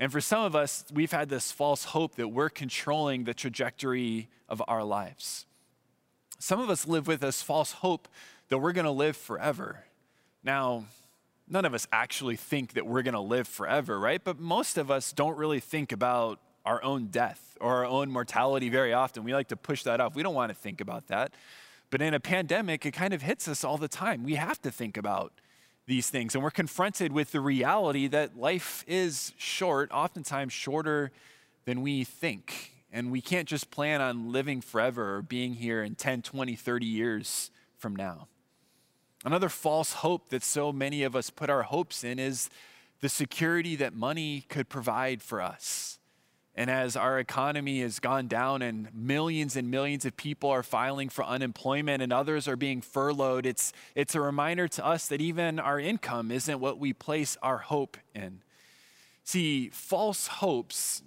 And 0.00 0.10
for 0.10 0.20
some 0.20 0.42
of 0.42 0.56
us, 0.56 0.84
we've 0.92 1.12
had 1.12 1.28
this 1.28 1.52
false 1.52 1.84
hope 1.84 2.16
that 2.16 2.28
we're 2.28 2.48
controlling 2.48 3.24
the 3.24 3.34
trajectory 3.34 4.28
of 4.48 4.62
our 4.66 4.82
lives. 4.82 5.46
Some 6.38 6.58
of 6.58 6.70
us 6.70 6.88
live 6.88 7.06
with 7.06 7.20
this 7.20 7.42
false 7.42 7.72
hope 7.72 8.08
that 8.48 8.58
we're 8.58 8.72
to 8.86 8.90
live 8.90 9.16
forever. 9.16 9.84
Now, 10.42 10.86
none 11.46 11.64
of 11.64 11.74
us 11.74 11.86
actually 11.92 12.36
think 12.36 12.72
that 12.72 12.86
we're 12.86 13.02
to 13.14 13.20
live 13.20 13.46
forever, 13.46 14.00
right? 14.00 14.24
But 14.24 14.40
most 14.40 14.78
of 14.78 14.90
us 14.90 15.12
don't 15.12 15.36
really 15.36 15.60
think 15.60 15.92
about 15.92 16.40
our 16.70 16.82
own 16.84 17.06
death 17.06 17.56
or 17.60 17.78
our 17.78 17.84
own 17.84 18.08
mortality 18.08 18.68
very 18.68 18.92
often. 18.92 19.24
We 19.24 19.34
like 19.34 19.48
to 19.48 19.56
push 19.56 19.82
that 19.82 20.00
off. 20.00 20.14
We 20.14 20.22
don't 20.22 20.36
want 20.36 20.50
to 20.50 20.54
think 20.54 20.80
about 20.80 21.08
that. 21.08 21.34
But 21.90 22.00
in 22.00 22.14
a 22.14 22.20
pandemic, 22.20 22.86
it 22.86 22.92
kind 22.92 23.12
of 23.12 23.22
hits 23.22 23.48
us 23.48 23.64
all 23.64 23.76
the 23.76 23.88
time. 23.88 24.22
We 24.22 24.36
have 24.36 24.62
to 24.62 24.70
think 24.70 24.96
about 24.96 25.32
these 25.88 26.08
things. 26.08 26.36
And 26.36 26.44
we're 26.44 26.52
confronted 26.52 27.10
with 27.10 27.32
the 27.32 27.40
reality 27.40 28.06
that 28.06 28.36
life 28.36 28.84
is 28.86 29.32
short, 29.36 29.90
oftentimes 29.90 30.52
shorter 30.52 31.10
than 31.64 31.82
we 31.82 32.04
think. 32.04 32.72
And 32.92 33.10
we 33.10 33.20
can't 33.20 33.48
just 33.48 33.72
plan 33.72 34.00
on 34.00 34.30
living 34.30 34.60
forever 34.60 35.16
or 35.16 35.22
being 35.22 35.54
here 35.54 35.82
in 35.82 35.96
10, 35.96 36.22
20, 36.22 36.54
30 36.54 36.86
years 36.86 37.50
from 37.78 37.96
now. 37.96 38.28
Another 39.24 39.48
false 39.48 39.94
hope 39.94 40.28
that 40.28 40.44
so 40.44 40.72
many 40.72 41.02
of 41.02 41.16
us 41.16 41.30
put 41.30 41.50
our 41.50 41.64
hopes 41.64 42.04
in 42.04 42.20
is 42.20 42.48
the 43.00 43.08
security 43.08 43.74
that 43.74 43.92
money 43.92 44.46
could 44.48 44.68
provide 44.68 45.20
for 45.20 45.42
us. 45.42 45.99
And 46.54 46.68
as 46.68 46.96
our 46.96 47.18
economy 47.18 47.80
has 47.80 48.00
gone 48.00 48.26
down 48.26 48.60
and 48.60 48.88
millions 48.92 49.56
and 49.56 49.70
millions 49.70 50.04
of 50.04 50.16
people 50.16 50.50
are 50.50 50.62
filing 50.62 51.08
for 51.08 51.24
unemployment 51.24 52.02
and 52.02 52.12
others 52.12 52.48
are 52.48 52.56
being 52.56 52.80
furloughed, 52.80 53.46
it's, 53.46 53.72
it's 53.94 54.14
a 54.14 54.20
reminder 54.20 54.66
to 54.68 54.84
us 54.84 55.06
that 55.08 55.20
even 55.20 55.60
our 55.60 55.78
income 55.78 56.30
isn't 56.30 56.60
what 56.60 56.78
we 56.78 56.92
place 56.92 57.36
our 57.42 57.58
hope 57.58 57.96
in. 58.14 58.42
See, 59.22 59.68
false 59.68 60.26
hopes, 60.26 61.02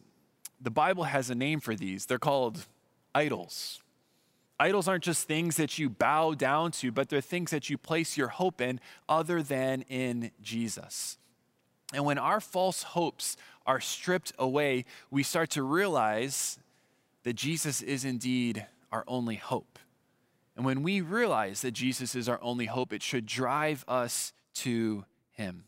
the 0.62 0.72
Bible 0.72 1.04
has 1.04 1.30
a 1.30 1.36
name 1.36 1.60
for 1.60 1.76
these. 1.76 2.06
They're 2.06 2.20
called 2.20 2.66
idols. 3.14 3.82
Idols 4.60 4.88
aren't 4.88 5.04
just 5.04 5.28
things 5.28 5.58
that 5.58 5.78
you 5.78 5.90
bow 5.90 6.36
down 6.36 6.72
to, 6.72 6.92
but 6.92 7.10
they're 7.10 7.22
things 7.22 7.52
that 7.52 7.70
you 7.70 7.78
place 7.78 8.16
your 8.16 8.30
hope 8.30 8.62
in 8.62 8.80
other 9.10 9.44
than 9.44 9.82
in 9.84 10.32
Jesus. 10.42 11.18
And 11.94 12.06
when 12.06 12.18
our 12.18 12.40
false 12.40 12.84
hopes 12.84 13.36
are 13.66 13.80
stripped 13.80 14.34
away, 14.38 14.86
we 15.10 15.24
start 15.24 15.50
to 15.52 15.64
realize 15.64 16.58
that 17.24 17.34
Jesus 17.34 17.82
is 17.82 18.06
indeed 18.06 18.66
our 18.92 19.04
only 19.08 19.36
hope. 19.36 19.80
And 20.56 20.66
when 20.66 20.84
we 20.84 21.02
realize 21.02 21.62
that 21.62 21.72
Jesus 21.72 22.16
is 22.16 22.30
our 22.30 22.42
only 22.42 22.66
hope, 22.66 22.94
it 22.94 23.02
should 23.02 23.26
drive 23.26 23.84
us 23.88 24.34
to 24.56 25.06
Him. 25.32 25.66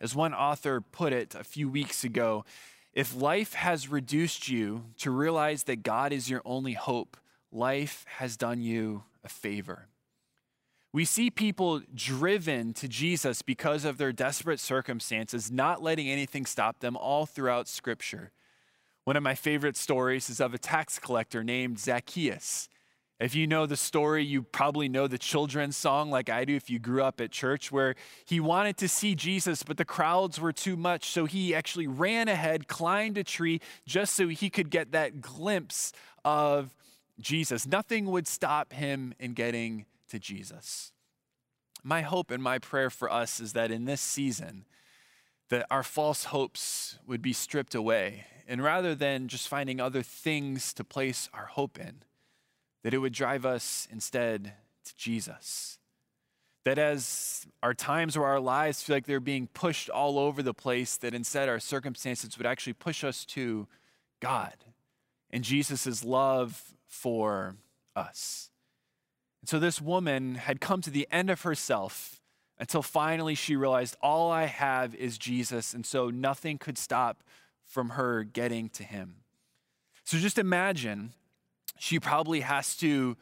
As 0.00 0.14
one 0.14 0.34
author 0.34 0.80
put 0.80 1.12
it 1.12 1.34
a 1.34 1.44
few 1.44 1.68
weeks 1.68 2.04
ago, 2.04 2.44
if 2.92 3.14
life 3.14 3.54
has 3.54 3.88
reduced 3.88 4.48
you 4.48 4.84
to 4.98 5.10
realize 5.10 5.64
that 5.64 5.82
God 5.82 6.12
is 6.12 6.28
your 6.28 6.42
only 6.44 6.72
hope, 6.72 7.16
life 7.52 8.04
has 8.16 8.36
done 8.36 8.60
you 8.60 9.04
a 9.22 9.28
favor. 9.28 9.86
We 10.92 11.04
see 11.04 11.30
people 11.30 11.82
driven 11.94 12.72
to 12.74 12.88
Jesus 12.88 13.42
because 13.42 13.84
of 13.84 13.98
their 13.98 14.12
desperate 14.12 14.58
circumstances, 14.58 15.50
not 15.50 15.82
letting 15.82 16.08
anything 16.08 16.46
stop 16.46 16.80
them 16.80 16.96
all 16.96 17.26
throughout 17.26 17.68
Scripture. 17.68 18.30
One 19.04 19.16
of 19.16 19.22
my 19.22 19.34
favorite 19.34 19.76
stories 19.76 20.30
is 20.30 20.40
of 20.40 20.54
a 20.54 20.58
tax 20.58 20.98
collector 20.98 21.44
named 21.44 21.78
Zacchaeus. 21.78 22.68
If 23.20 23.34
you 23.34 23.46
know 23.46 23.66
the 23.66 23.76
story, 23.76 24.24
you 24.24 24.42
probably 24.42 24.88
know 24.88 25.08
the 25.08 25.18
children's 25.18 25.76
song, 25.76 26.10
like 26.10 26.30
I 26.30 26.44
do 26.44 26.54
if 26.54 26.70
you 26.70 26.78
grew 26.78 27.02
up 27.02 27.20
at 27.20 27.32
church, 27.32 27.72
where 27.72 27.96
he 28.24 28.38
wanted 28.38 28.76
to 28.78 28.88
see 28.88 29.14
Jesus, 29.14 29.64
but 29.64 29.76
the 29.76 29.84
crowds 29.84 30.40
were 30.40 30.52
too 30.52 30.76
much. 30.76 31.10
So 31.10 31.24
he 31.24 31.54
actually 31.54 31.88
ran 31.88 32.28
ahead, 32.28 32.68
climbed 32.68 33.18
a 33.18 33.24
tree, 33.24 33.60
just 33.86 34.14
so 34.14 34.28
he 34.28 34.48
could 34.48 34.70
get 34.70 34.92
that 34.92 35.20
glimpse 35.20 35.92
of 36.24 36.74
Jesus. 37.20 37.66
Nothing 37.66 38.06
would 38.06 38.28
stop 38.28 38.72
him 38.72 39.14
in 39.18 39.32
getting 39.32 39.84
to 40.08 40.18
Jesus. 40.18 40.92
My 41.82 42.02
hope 42.02 42.30
and 42.30 42.42
my 42.42 42.58
prayer 42.58 42.90
for 42.90 43.10
us 43.10 43.40
is 43.40 43.52
that 43.52 43.70
in 43.70 43.84
this 43.84 44.00
season, 44.00 44.64
that 45.48 45.66
our 45.70 45.82
false 45.82 46.24
hopes 46.24 46.98
would 47.06 47.22
be 47.22 47.32
stripped 47.32 47.74
away. 47.74 48.26
And 48.46 48.62
rather 48.62 48.94
than 48.94 49.28
just 49.28 49.48
finding 49.48 49.80
other 49.80 50.02
things 50.02 50.72
to 50.74 50.84
place 50.84 51.28
our 51.32 51.46
hope 51.46 51.78
in, 51.78 52.02
that 52.82 52.94
it 52.94 52.98
would 52.98 53.12
drive 53.12 53.44
us 53.44 53.86
instead 53.90 54.54
to 54.84 54.96
Jesus. 54.96 55.78
That 56.64 56.78
as 56.78 57.46
our 57.62 57.74
times 57.74 58.16
or 58.16 58.26
our 58.26 58.40
lives 58.40 58.82
feel 58.82 58.96
like 58.96 59.06
they're 59.06 59.20
being 59.20 59.48
pushed 59.48 59.88
all 59.88 60.18
over 60.18 60.42
the 60.42 60.54
place, 60.54 60.96
that 60.98 61.14
instead 61.14 61.48
our 61.48 61.60
circumstances 61.60 62.36
would 62.36 62.46
actually 62.46 62.72
push 62.74 63.04
us 63.04 63.24
to 63.26 63.66
God 64.20 64.54
and 65.30 65.44
Jesus' 65.44 66.04
love 66.04 66.74
for 66.86 67.56
us. 67.94 68.50
So 69.48 69.58
this 69.58 69.80
woman 69.80 70.34
had 70.34 70.60
come 70.60 70.82
to 70.82 70.90
the 70.90 71.08
end 71.10 71.30
of 71.30 71.40
herself 71.40 72.20
until 72.58 72.82
finally 72.82 73.34
she 73.34 73.56
realized 73.56 73.96
all 74.02 74.30
I 74.30 74.44
have 74.44 74.94
is 74.94 75.16
Jesus. 75.16 75.72
And 75.72 75.86
so 75.86 76.10
nothing 76.10 76.58
could 76.58 76.76
stop 76.76 77.22
from 77.64 77.88
her 77.90 78.24
getting 78.24 78.68
to 78.68 78.82
him. 78.82 79.22
So 80.04 80.18
just 80.18 80.38
imagine 80.38 81.14
she 81.78 81.98
probably 81.98 82.40
has 82.40 82.76
to 82.76 83.16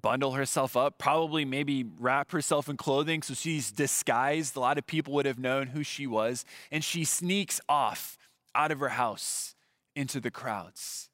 bundle 0.00 0.32
herself 0.32 0.78
up, 0.78 0.96
probably 0.96 1.44
maybe 1.44 1.84
wrap 2.00 2.32
herself 2.32 2.70
in 2.70 2.78
clothing 2.78 3.20
so 3.20 3.34
she's 3.34 3.70
disguised. 3.70 4.56
A 4.56 4.60
lot 4.60 4.78
of 4.78 4.86
people 4.86 5.12
would 5.12 5.26
have 5.26 5.38
known 5.38 5.66
who 5.66 5.82
she 5.82 6.06
was. 6.06 6.46
And 6.72 6.82
she 6.82 7.04
sneaks 7.04 7.60
off 7.68 8.16
out 8.54 8.72
of 8.72 8.80
her 8.80 8.88
house 8.88 9.54
into 9.94 10.20
the 10.20 10.30
crowds. 10.30 11.10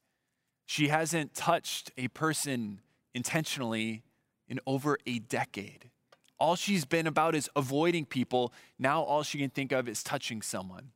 She 0.67 0.87
hasn't 0.87 1.35
touched 1.35 1.91
a 1.99 2.07
person 2.07 2.81
intentionally 3.13 4.05
in 4.49 4.61
over 4.67 4.99
a 5.07 5.19
decade. 5.19 5.91
All 6.39 6.57
she's 6.57 6.85
been 6.85 7.07
about 7.07 7.35
is 7.35 7.49
avoiding 7.55 8.05
people. 8.05 8.53
Now 8.79 9.03
all 9.03 9.23
she 9.23 9.39
can 9.39 9.51
think 9.51 9.73
of 9.73 9.89
is 9.89 10.03
touching 10.03 10.43
someone. 10.43 10.91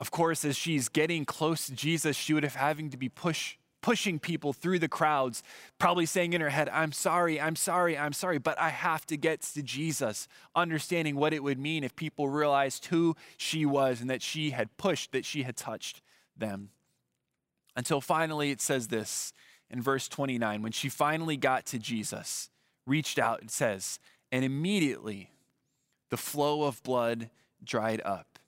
Of 0.00 0.10
course, 0.10 0.44
as 0.44 0.56
she's 0.56 0.88
getting 0.88 1.24
close 1.24 1.66
to 1.66 1.72
Jesus, 1.74 2.16
she 2.16 2.34
would 2.34 2.42
have 2.42 2.56
having 2.56 2.90
to 2.90 2.96
be 2.96 3.08
pushed 3.08 3.58
pushing 3.84 4.18
people 4.18 4.54
through 4.54 4.78
the 4.78 4.88
crowds, 4.88 5.42
probably 5.78 6.06
saying 6.06 6.32
in 6.32 6.40
her 6.40 6.48
head, 6.48 6.70
I'm 6.70 6.90
sorry, 6.90 7.38
I'm 7.38 7.54
sorry, 7.54 7.98
I'm 7.98 8.14
sorry, 8.14 8.38
but 8.38 8.58
I 8.58 8.70
have 8.70 9.04
to 9.08 9.16
get 9.18 9.42
to 9.42 9.62
Jesus, 9.62 10.26
understanding 10.56 11.16
what 11.16 11.34
it 11.34 11.42
would 11.42 11.58
mean 11.58 11.84
if 11.84 11.94
people 11.94 12.30
realized 12.30 12.86
who 12.86 13.14
she 13.36 13.66
was 13.66 14.00
and 14.00 14.08
that 14.08 14.22
she 14.22 14.52
had 14.52 14.74
pushed, 14.78 15.12
that 15.12 15.26
she 15.26 15.42
had 15.42 15.54
touched 15.54 16.00
them. 16.34 16.70
Until 17.76 18.00
finally 18.00 18.50
it 18.50 18.62
says 18.62 18.88
this 18.88 19.34
in 19.70 19.80
verse 19.80 20.08
29 20.08 20.62
when 20.62 20.72
she 20.72 20.88
finally 20.88 21.36
got 21.36 21.66
to 21.66 21.78
Jesus, 21.78 22.50
reached 22.86 23.18
out, 23.18 23.42
it 23.42 23.50
says, 23.50 23.98
and 24.30 24.44
immediately 24.44 25.30
the 26.10 26.16
flow 26.16 26.64
of 26.64 26.82
blood 26.82 27.30
dried 27.62 28.00
up, 28.04 28.38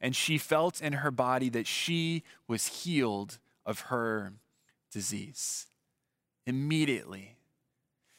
and 0.00 0.16
she 0.16 0.38
felt 0.38 0.80
in 0.80 0.94
her 0.94 1.10
body 1.10 1.48
that 1.50 1.66
she 1.66 2.22
was 2.48 2.66
healed 2.66 3.38
of 3.64 3.80
her 3.80 4.32
disease. 4.90 5.66
Immediately. 6.46 7.36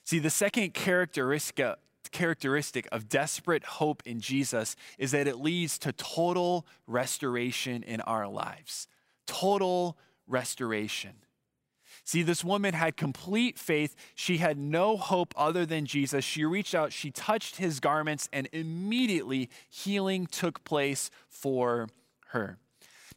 See, 0.05 0.19
the 0.19 0.29
second 0.29 0.73
characteristic, 0.73 1.77
characteristic 2.11 2.87
of 2.91 3.09
desperate 3.09 3.63
hope 3.65 4.03
in 4.05 4.21
Jesus 4.21 4.75
is 4.97 5.11
that 5.11 5.27
it 5.27 5.39
leads 5.39 5.77
to 5.79 5.91
total 5.91 6.65
restoration 6.87 7.83
in 7.83 7.99
our 8.01 8.27
lives. 8.27 8.87
Total 9.25 9.97
restoration. 10.27 11.13
See, 12.05 12.21
this 12.21 12.43
woman 12.43 12.73
had 12.73 12.97
complete 12.97 13.57
faith. 13.57 13.95
She 14.13 14.37
had 14.37 14.57
no 14.57 14.97
hope 14.97 15.33
other 15.37 15.65
than 15.65 15.85
Jesus. 15.85 16.25
She 16.25 16.43
reached 16.43 16.75
out, 16.75 16.91
she 16.91 17.11
touched 17.11 17.55
his 17.55 17.79
garments, 17.79 18.27
and 18.33 18.49
immediately 18.51 19.49
healing 19.69 20.27
took 20.27 20.63
place 20.65 21.09
for 21.29 21.87
her. 22.29 22.57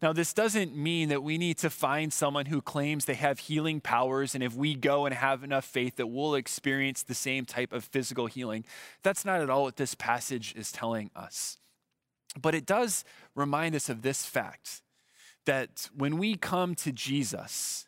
Now, 0.02 0.12
this 0.12 0.34
doesn't 0.34 0.76
mean 0.76 1.08
that 1.08 1.22
we 1.22 1.38
need 1.38 1.58
to 1.58 1.70
find 1.70 2.12
someone 2.12 2.46
who 2.46 2.60
claims 2.60 3.06
they 3.06 3.14
have 3.14 3.38
healing 3.38 3.80
powers, 3.80 4.34
and 4.34 4.44
if 4.44 4.54
we 4.54 4.74
go 4.74 5.06
and 5.06 5.14
have 5.14 5.42
enough 5.42 5.64
faith, 5.64 5.96
that 5.96 6.08
we'll 6.08 6.34
experience 6.34 7.02
the 7.02 7.14
same 7.14 7.44
type 7.44 7.72
of 7.72 7.82
physical 7.82 8.26
healing. 8.26 8.64
That's 9.02 9.24
not 9.24 9.40
at 9.40 9.50
all 9.50 9.62
what 9.62 9.76
this 9.76 9.94
passage 9.94 10.54
is 10.54 10.70
telling 10.70 11.10
us. 11.16 11.56
But 12.40 12.54
it 12.54 12.66
does 12.66 13.04
remind 13.34 13.74
us 13.74 13.88
of 13.88 14.02
this 14.02 14.26
fact 14.26 14.82
that 15.46 15.88
when 15.96 16.18
we 16.18 16.36
come 16.36 16.74
to 16.76 16.92
Jesus 16.92 17.86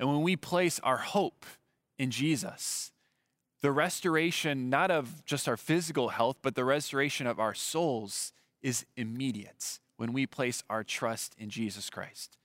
and 0.00 0.08
when 0.08 0.22
we 0.22 0.34
place 0.34 0.80
our 0.80 0.96
hope 0.96 1.44
in 1.98 2.10
Jesus, 2.10 2.90
the 3.60 3.70
restoration 3.70 4.70
not 4.70 4.90
of 4.90 5.24
just 5.26 5.46
our 5.46 5.58
physical 5.58 6.08
health, 6.08 6.38
but 6.40 6.54
the 6.54 6.64
restoration 6.64 7.26
of 7.26 7.38
our 7.38 7.52
souls 7.52 8.32
is 8.62 8.86
immediate 8.96 9.78
when 9.98 10.14
we 10.14 10.26
place 10.26 10.64
our 10.70 10.82
trust 10.82 11.34
in 11.36 11.50
Jesus 11.50 11.90
Christ. 11.90 12.38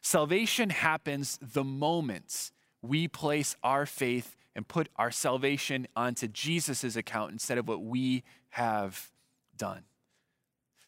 Salvation 0.00 0.70
happens 0.70 1.38
the 1.42 1.64
moment 1.64 2.50
we 2.80 3.08
place 3.08 3.56
our 3.62 3.84
faith 3.84 4.34
and 4.54 4.66
put 4.66 4.88
our 4.96 5.10
salvation 5.10 5.86
onto 5.94 6.26
Jesus' 6.26 6.96
account 6.96 7.30
instead 7.30 7.58
of 7.58 7.68
what 7.68 7.82
we 7.82 8.22
have 8.50 9.12
done. 9.54 9.82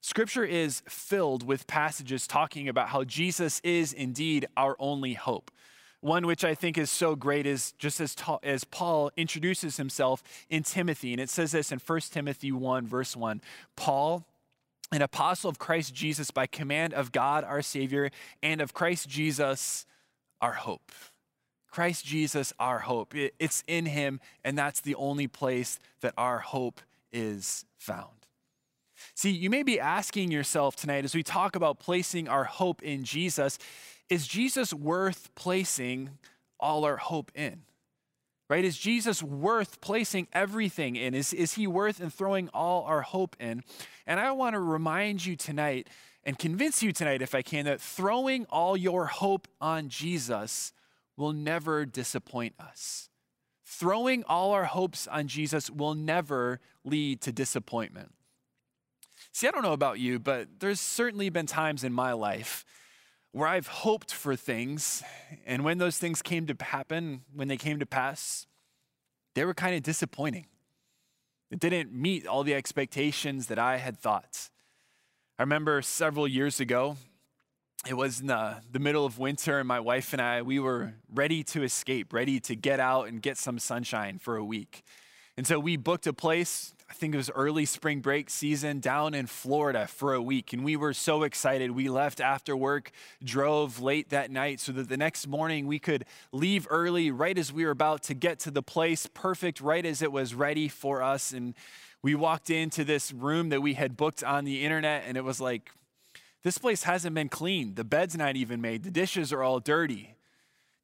Scripture 0.00 0.44
is 0.44 0.82
filled 0.88 1.46
with 1.46 1.66
passages 1.66 2.26
talking 2.26 2.66
about 2.66 2.88
how 2.88 3.04
Jesus 3.04 3.60
is 3.62 3.92
indeed 3.92 4.46
our 4.56 4.74
only 4.78 5.12
hope. 5.12 5.50
One 6.00 6.26
which 6.26 6.44
I 6.44 6.54
think 6.54 6.78
is 6.78 6.90
so 6.90 7.16
great 7.16 7.44
is 7.46 7.72
just 7.72 8.00
as, 8.00 8.14
ta- 8.14 8.38
as 8.42 8.64
Paul 8.64 9.10
introduces 9.16 9.78
himself 9.78 10.22
in 10.48 10.62
Timothy. 10.62 11.12
And 11.12 11.20
it 11.20 11.28
says 11.28 11.52
this 11.52 11.72
in 11.72 11.80
1 11.80 12.00
Timothy 12.12 12.52
1, 12.52 12.86
verse 12.86 13.16
1 13.16 13.40
Paul, 13.74 14.24
an 14.92 15.02
apostle 15.02 15.50
of 15.50 15.58
Christ 15.58 15.94
Jesus 15.94 16.30
by 16.30 16.46
command 16.46 16.94
of 16.94 17.12
God 17.12 17.44
our 17.44 17.62
Savior 17.62 18.10
and 18.42 18.60
of 18.60 18.72
Christ 18.74 19.08
Jesus 19.08 19.86
our 20.40 20.52
hope. 20.52 20.92
Christ 21.70 22.04
Jesus 22.04 22.52
our 22.58 22.80
hope. 22.80 23.14
It's 23.38 23.62
in 23.66 23.86
him, 23.86 24.20
and 24.44 24.56
that's 24.56 24.80
the 24.80 24.94
only 24.94 25.26
place 25.26 25.78
that 26.00 26.14
our 26.16 26.38
hope 26.38 26.80
is 27.12 27.64
found. 27.76 28.18
See, 29.14 29.30
you 29.30 29.50
may 29.50 29.62
be 29.62 29.78
asking 29.78 30.30
yourself 30.30 30.76
tonight 30.76 31.04
as 31.04 31.14
we 31.14 31.22
talk 31.22 31.54
about 31.56 31.78
placing 31.78 32.28
our 32.28 32.44
hope 32.44 32.82
in 32.82 33.04
Jesus, 33.04 33.58
is 34.10 34.26
Jesus 34.26 34.72
worth 34.72 35.34
placing 35.34 36.10
all 36.58 36.84
our 36.84 36.96
hope 36.96 37.30
in? 37.34 37.62
right? 38.48 38.64
Is 38.64 38.78
Jesus 38.78 39.22
worth 39.22 39.80
placing 39.80 40.28
everything 40.32 40.96
in? 40.96 41.14
Is, 41.14 41.32
is 41.32 41.54
he 41.54 41.66
worth 41.66 42.00
and 42.00 42.12
throwing 42.12 42.48
all 42.54 42.84
our 42.84 43.02
hope 43.02 43.36
in? 43.38 43.62
And 44.06 44.18
I 44.18 44.32
want 44.32 44.54
to 44.54 44.60
remind 44.60 45.24
you 45.26 45.36
tonight 45.36 45.88
and 46.24 46.38
convince 46.38 46.82
you 46.82 46.92
tonight, 46.92 47.22
if 47.22 47.34
I 47.34 47.42
can, 47.42 47.66
that 47.66 47.80
throwing 47.80 48.46
all 48.46 48.76
your 48.76 49.06
hope 49.06 49.48
on 49.60 49.88
Jesus 49.88 50.72
will 51.16 51.32
never 51.32 51.84
disappoint 51.84 52.54
us. 52.58 53.08
Throwing 53.64 54.24
all 54.24 54.52
our 54.52 54.64
hopes 54.64 55.06
on 55.06 55.28
Jesus 55.28 55.70
will 55.70 55.94
never 55.94 56.60
lead 56.84 57.20
to 57.22 57.32
disappointment. 57.32 58.12
See, 59.32 59.46
I 59.46 59.50
don't 59.50 59.62
know 59.62 59.72
about 59.72 59.98
you, 60.00 60.18
but 60.18 60.48
there's 60.58 60.80
certainly 60.80 61.28
been 61.28 61.46
times 61.46 61.84
in 61.84 61.92
my 61.92 62.12
life 62.12 62.64
where 63.32 63.48
I've 63.48 63.66
hoped 63.66 64.12
for 64.12 64.36
things, 64.36 65.02
and 65.46 65.64
when 65.64 65.78
those 65.78 65.98
things 65.98 66.22
came 66.22 66.46
to 66.46 66.56
happen, 66.60 67.22
when 67.34 67.48
they 67.48 67.56
came 67.56 67.78
to 67.78 67.86
pass, 67.86 68.46
they 69.34 69.44
were 69.44 69.54
kind 69.54 69.74
of 69.74 69.82
disappointing. 69.82 70.46
It 71.50 71.60
didn't 71.60 71.92
meet 71.92 72.26
all 72.26 72.42
the 72.42 72.54
expectations 72.54 73.46
that 73.46 73.58
I 73.58 73.76
had 73.78 73.98
thought. 73.98 74.50
I 75.38 75.42
remember 75.42 75.82
several 75.82 76.26
years 76.26 76.60
ago, 76.60 76.96
it 77.86 77.94
was 77.94 78.20
in 78.20 78.26
the, 78.26 78.56
the 78.70 78.80
middle 78.80 79.06
of 79.06 79.18
winter, 79.18 79.60
and 79.60 79.68
my 79.68 79.80
wife 79.80 80.12
and 80.12 80.20
I, 80.20 80.42
we 80.42 80.58
were 80.58 80.94
ready 81.12 81.44
to 81.44 81.62
escape, 81.62 82.12
ready 82.12 82.40
to 82.40 82.56
get 82.56 82.80
out 82.80 83.08
and 83.08 83.22
get 83.22 83.38
some 83.38 83.58
sunshine 83.58 84.18
for 84.18 84.36
a 84.36 84.44
week. 84.44 84.82
And 85.38 85.46
so 85.46 85.60
we 85.60 85.76
booked 85.76 86.08
a 86.08 86.12
place 86.12 86.74
I 86.90 86.94
think 86.94 87.14
it 87.14 87.18
was 87.18 87.30
early 87.30 87.66
spring 87.66 88.00
break 88.00 88.30
season 88.30 88.80
down 88.80 89.12
in 89.12 89.26
Florida 89.26 89.86
for 89.86 90.14
a 90.14 90.22
week. 90.22 90.54
And 90.54 90.64
we 90.64 90.74
were 90.74 90.94
so 90.94 91.22
excited. 91.22 91.70
We 91.70 91.88
left 91.90 92.18
after 92.18 92.56
work, 92.56 92.90
drove 93.22 93.78
late 93.78 94.08
that 94.08 94.30
night 94.30 94.58
so 94.58 94.72
that 94.72 94.88
the 94.88 94.96
next 94.96 95.28
morning 95.28 95.66
we 95.66 95.78
could 95.78 96.06
leave 96.32 96.66
early 96.70 97.10
right 97.10 97.36
as 97.36 97.52
we 97.52 97.66
were 97.66 97.70
about 97.70 98.02
to 98.04 98.14
get 98.14 98.38
to 98.40 98.50
the 98.50 98.62
place, 98.62 99.06
perfect, 99.12 99.60
right 99.60 99.84
as 99.84 100.00
it 100.00 100.10
was 100.10 100.34
ready 100.34 100.66
for 100.66 101.02
us. 101.02 101.30
And 101.32 101.54
we 102.02 102.14
walked 102.14 102.48
into 102.48 102.84
this 102.84 103.12
room 103.12 103.50
that 103.50 103.60
we 103.60 103.74
had 103.74 103.96
booked 103.96 104.24
on 104.24 104.44
the 104.44 104.64
internet, 104.64 105.04
and 105.06 105.18
it 105.18 105.24
was 105.24 105.42
like, 105.42 105.70
this 106.42 106.56
place 106.56 106.84
hasn't 106.84 107.14
been 107.14 107.28
cleaned. 107.28 107.76
The 107.76 107.84
bed's 107.84 108.16
not 108.16 108.34
even 108.34 108.62
made. 108.62 108.82
The 108.82 108.90
dishes 108.90 109.30
are 109.32 109.42
all 109.42 109.60
dirty 109.60 110.14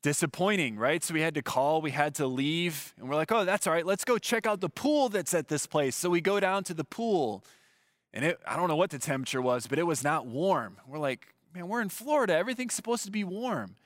disappointing, 0.05 0.77
right? 0.77 1.03
So 1.03 1.15
we 1.15 1.23
had 1.23 1.35
to 1.35 1.41
call, 1.41 1.81
we 1.81 1.91
had 1.91 2.15
to 2.17 2.27
leave, 2.27 2.93
and 3.01 3.09
we're 3.09 3.15
like, 3.15 3.33
oh, 3.33 3.47
that's 3.47 3.67
all 3.67 3.73
right. 3.73 3.87
Let's 3.87 4.05
go 4.05 4.19
check 4.19 4.45
out 4.47 4.61
the 4.61 4.69
pool 4.69 5.09
that's 5.09 5.33
at 5.33 5.49
this 5.49 5.67
place. 5.67 5.97
So 5.97 6.11
we 6.11 6.21
go 6.21 6.39
down 6.39 6.63
to 6.65 6.75
the 6.75 6.85
pool, 6.85 7.43
and 8.13 8.23
it, 8.23 8.39
I 8.47 8.55
don't 8.57 8.69
know 8.69 8.77
what 8.77 8.91
the 8.91 8.99
temperature 8.99 9.41
was, 9.41 9.67
but 9.67 9.79
it 9.79 9.85
was 9.85 10.05
not 10.05 10.27
warm. 10.27 10.77
We're 10.87 10.99
like, 10.99 11.29
man, 11.55 11.69
we're 11.69 11.81
in 11.81 11.89
Florida. 11.89 12.37
Everything's 12.37 12.75
supposed 12.75 13.07
to 13.07 13.11
be 13.11 13.25
warm. 13.25 13.77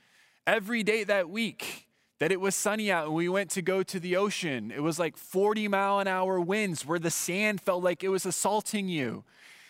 Every 0.44 0.82
day 0.82 1.04
that 1.04 1.30
week 1.30 1.86
that 2.18 2.32
it 2.32 2.40
was 2.40 2.56
sunny 2.56 2.90
out 2.90 3.06
and 3.06 3.14
we 3.14 3.28
went 3.28 3.50
to 3.50 3.62
go 3.62 3.84
to 3.84 4.00
the 4.00 4.16
ocean, 4.16 4.72
it 4.74 4.82
was 4.82 4.98
like 4.98 5.16
40 5.16 5.68
mile 5.68 6.00
an 6.00 6.08
hour 6.08 6.40
winds 6.40 6.84
where 6.84 6.98
the 6.98 7.12
sand 7.12 7.60
felt 7.60 7.84
like 7.84 8.02
it 8.02 8.08
was 8.08 8.26
assaulting 8.26 8.88
you. 8.88 9.22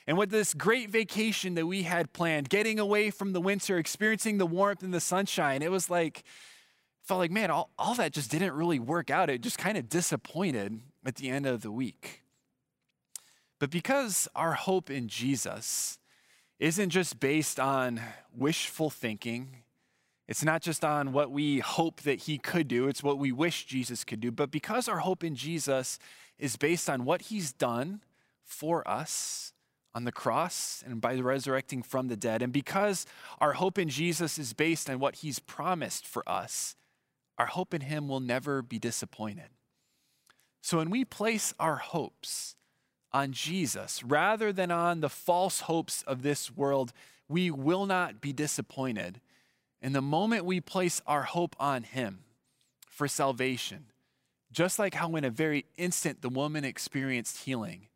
And 0.09 0.17
with 0.17 0.31
this 0.31 0.55
great 0.55 0.89
vacation 0.89 1.55
that 1.57 1.67
we 1.67 1.83
had 1.83 2.15
planned, 2.15 2.49
getting 2.49 2.79
away 2.79 3.11
from 3.11 3.35
the 3.35 3.43
winter, 3.43 3.77
experiencing 3.77 4.39
the 4.39 4.47
warmth 4.47 4.83
and 4.83 4.95
the 4.95 5.01
sunshine, 5.01 5.61
it 5.61 5.71
was 5.71 5.91
like, 5.91 6.25
felt 7.03 7.19
like, 7.19 7.31
man, 7.31 7.51
all, 7.51 7.69
all 7.79 7.95
that 7.97 8.15
just 8.15 8.31
didn't 8.31 8.55
really 8.55 8.79
work 8.79 9.11
out. 9.11 9.29
It 9.29 9.43
just 9.43 9.59
kind 9.59 9.77
of 9.77 9.91
disappointed 9.91 10.81
at 11.05 11.17
the 11.17 11.29
end 11.29 11.45
of 11.45 11.61
the 11.61 11.71
week. 11.71 12.23
But 13.59 13.71
because 13.71 14.27
our 14.35 14.55
hope 14.55 14.91
in 14.91 15.09
Jesus 15.09 15.99
isn't 16.59 16.89
just 16.89 17.21
based 17.21 17.61
on 17.61 18.01
wishful 18.35 18.89
thinking, 18.89 19.59
It's 20.27 20.43
not 20.43 20.63
just 20.63 20.87
on 20.87 21.13
what 21.13 21.31
we 21.31 21.59
hope 21.59 22.01
that 22.03 22.21
he 22.21 22.39
could 22.39 22.67
do, 22.67 22.89
it's 22.89 23.03
what 23.03 23.19
we 23.19 23.31
wish 23.31 23.67
Jesus 23.67 24.05
could 24.05 24.21
do. 24.21 24.31
But 24.31 24.51
because 24.51 24.89
our 24.89 25.01
hope 25.01 25.23
in 25.23 25.35
Jesus 25.35 25.99
is 26.39 26.57
based 26.57 26.89
on 26.89 27.05
what 27.05 27.23
he's 27.23 27.53
done 27.53 28.01
for 28.43 28.89
us 28.89 29.53
on 29.95 30.05
the 30.05 30.13
cross 30.13 30.83
and 30.87 31.01
by 31.01 31.15
resurrecting 31.17 31.83
from 31.83 32.09
the 32.09 32.17
dead, 32.17 32.43
and 32.43 32.53
because 32.53 33.07
our 33.41 33.55
hope 33.55 33.79
in 33.79 33.89
Jesus 33.89 34.39
is 34.39 34.53
based 34.53 34.89
on 34.89 34.99
what 34.99 35.17
he's 35.17 35.39
promised 35.39 36.07
for 36.07 36.29
us, 36.29 36.77
our 37.39 37.47
hope 37.47 37.75
in 37.75 37.83
him 37.83 38.09
will 38.09 38.21
never 38.21 38.63
be 38.63 38.79
disappointed. 38.79 39.49
So 40.61 40.79
when 40.79 40.91
we 40.91 41.05
place 41.05 41.55
our 41.59 41.77
hopes 41.77 42.57
on 43.13 43.33
Jesus 43.33 44.03
rather 44.03 44.53
than 44.53 44.71
on 44.71 45.01
the 45.01 45.09
false 45.09 45.61
hopes 45.61 46.03
of 46.03 46.23
this 46.23 46.55
world, 46.55 46.93
we 47.29 47.51
will 47.51 47.87
not 47.87 48.21
be 48.21 48.33
disappointed 48.33 49.21
and 49.81 49.95
the 49.95 50.03
moment 50.03 50.45
we 50.45 50.61
place 50.61 51.01
our 51.07 51.23
hope 51.23 51.55
on 51.61 51.85
Him 51.85 52.21
for 52.89 53.07
salvation, 53.07 53.87
just 54.51 54.79
like 54.79 54.95
how 54.95 55.15
in 55.17 55.25
a 55.25 55.31
very 55.31 55.67
instant 55.77 56.21
the 56.21 56.29
woman 56.29 56.65
experienced 56.65 57.45
healing, 57.45 57.89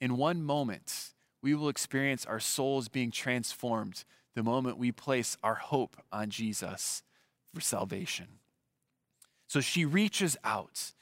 in 0.00 0.16
one 0.16 0.42
moment 0.42 1.10
we 1.42 1.54
will 1.54 1.68
experience 1.68 2.26
our 2.26 2.40
souls 2.40 2.88
being 2.88 3.10
transformed 3.10 4.04
the 4.34 4.42
moment 4.42 4.78
we 4.78 4.92
place 4.92 5.36
our 5.42 5.56
hope 5.56 5.96
on 6.12 6.30
Jesus 6.30 7.02
for 7.52 7.60
salvation. 7.60 8.26
So 9.46 9.60
she 9.60 9.84
reaches 9.84 10.36
out, 10.44 10.92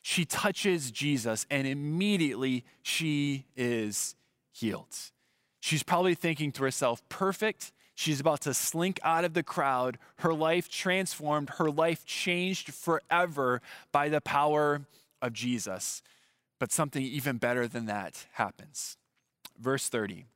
she 0.00 0.24
touches 0.24 0.90
Jesus, 0.90 1.46
and 1.50 1.66
immediately 1.66 2.64
she 2.82 3.44
is 3.56 4.16
healed. 4.50 4.96
She's 5.60 5.84
probably 5.84 6.16
thinking 6.16 6.50
to 6.52 6.64
herself, 6.64 7.08
perfect 7.08 7.72
She's 7.94 8.20
about 8.20 8.40
to 8.42 8.54
slink 8.54 8.98
out 9.02 9.24
of 9.24 9.34
the 9.34 9.42
crowd. 9.42 9.98
Her 10.18 10.32
life 10.32 10.68
transformed, 10.68 11.50
her 11.58 11.70
life 11.70 12.04
changed 12.04 12.72
forever 12.72 13.60
by 13.92 14.08
the 14.08 14.20
power 14.20 14.82
of 15.20 15.32
Jesus. 15.32 16.02
But 16.58 16.72
something 16.72 17.02
even 17.02 17.36
better 17.36 17.68
than 17.68 17.86
that 17.86 18.26
happens. 18.32 18.96
Verse 19.62 19.88
30. 19.88 20.26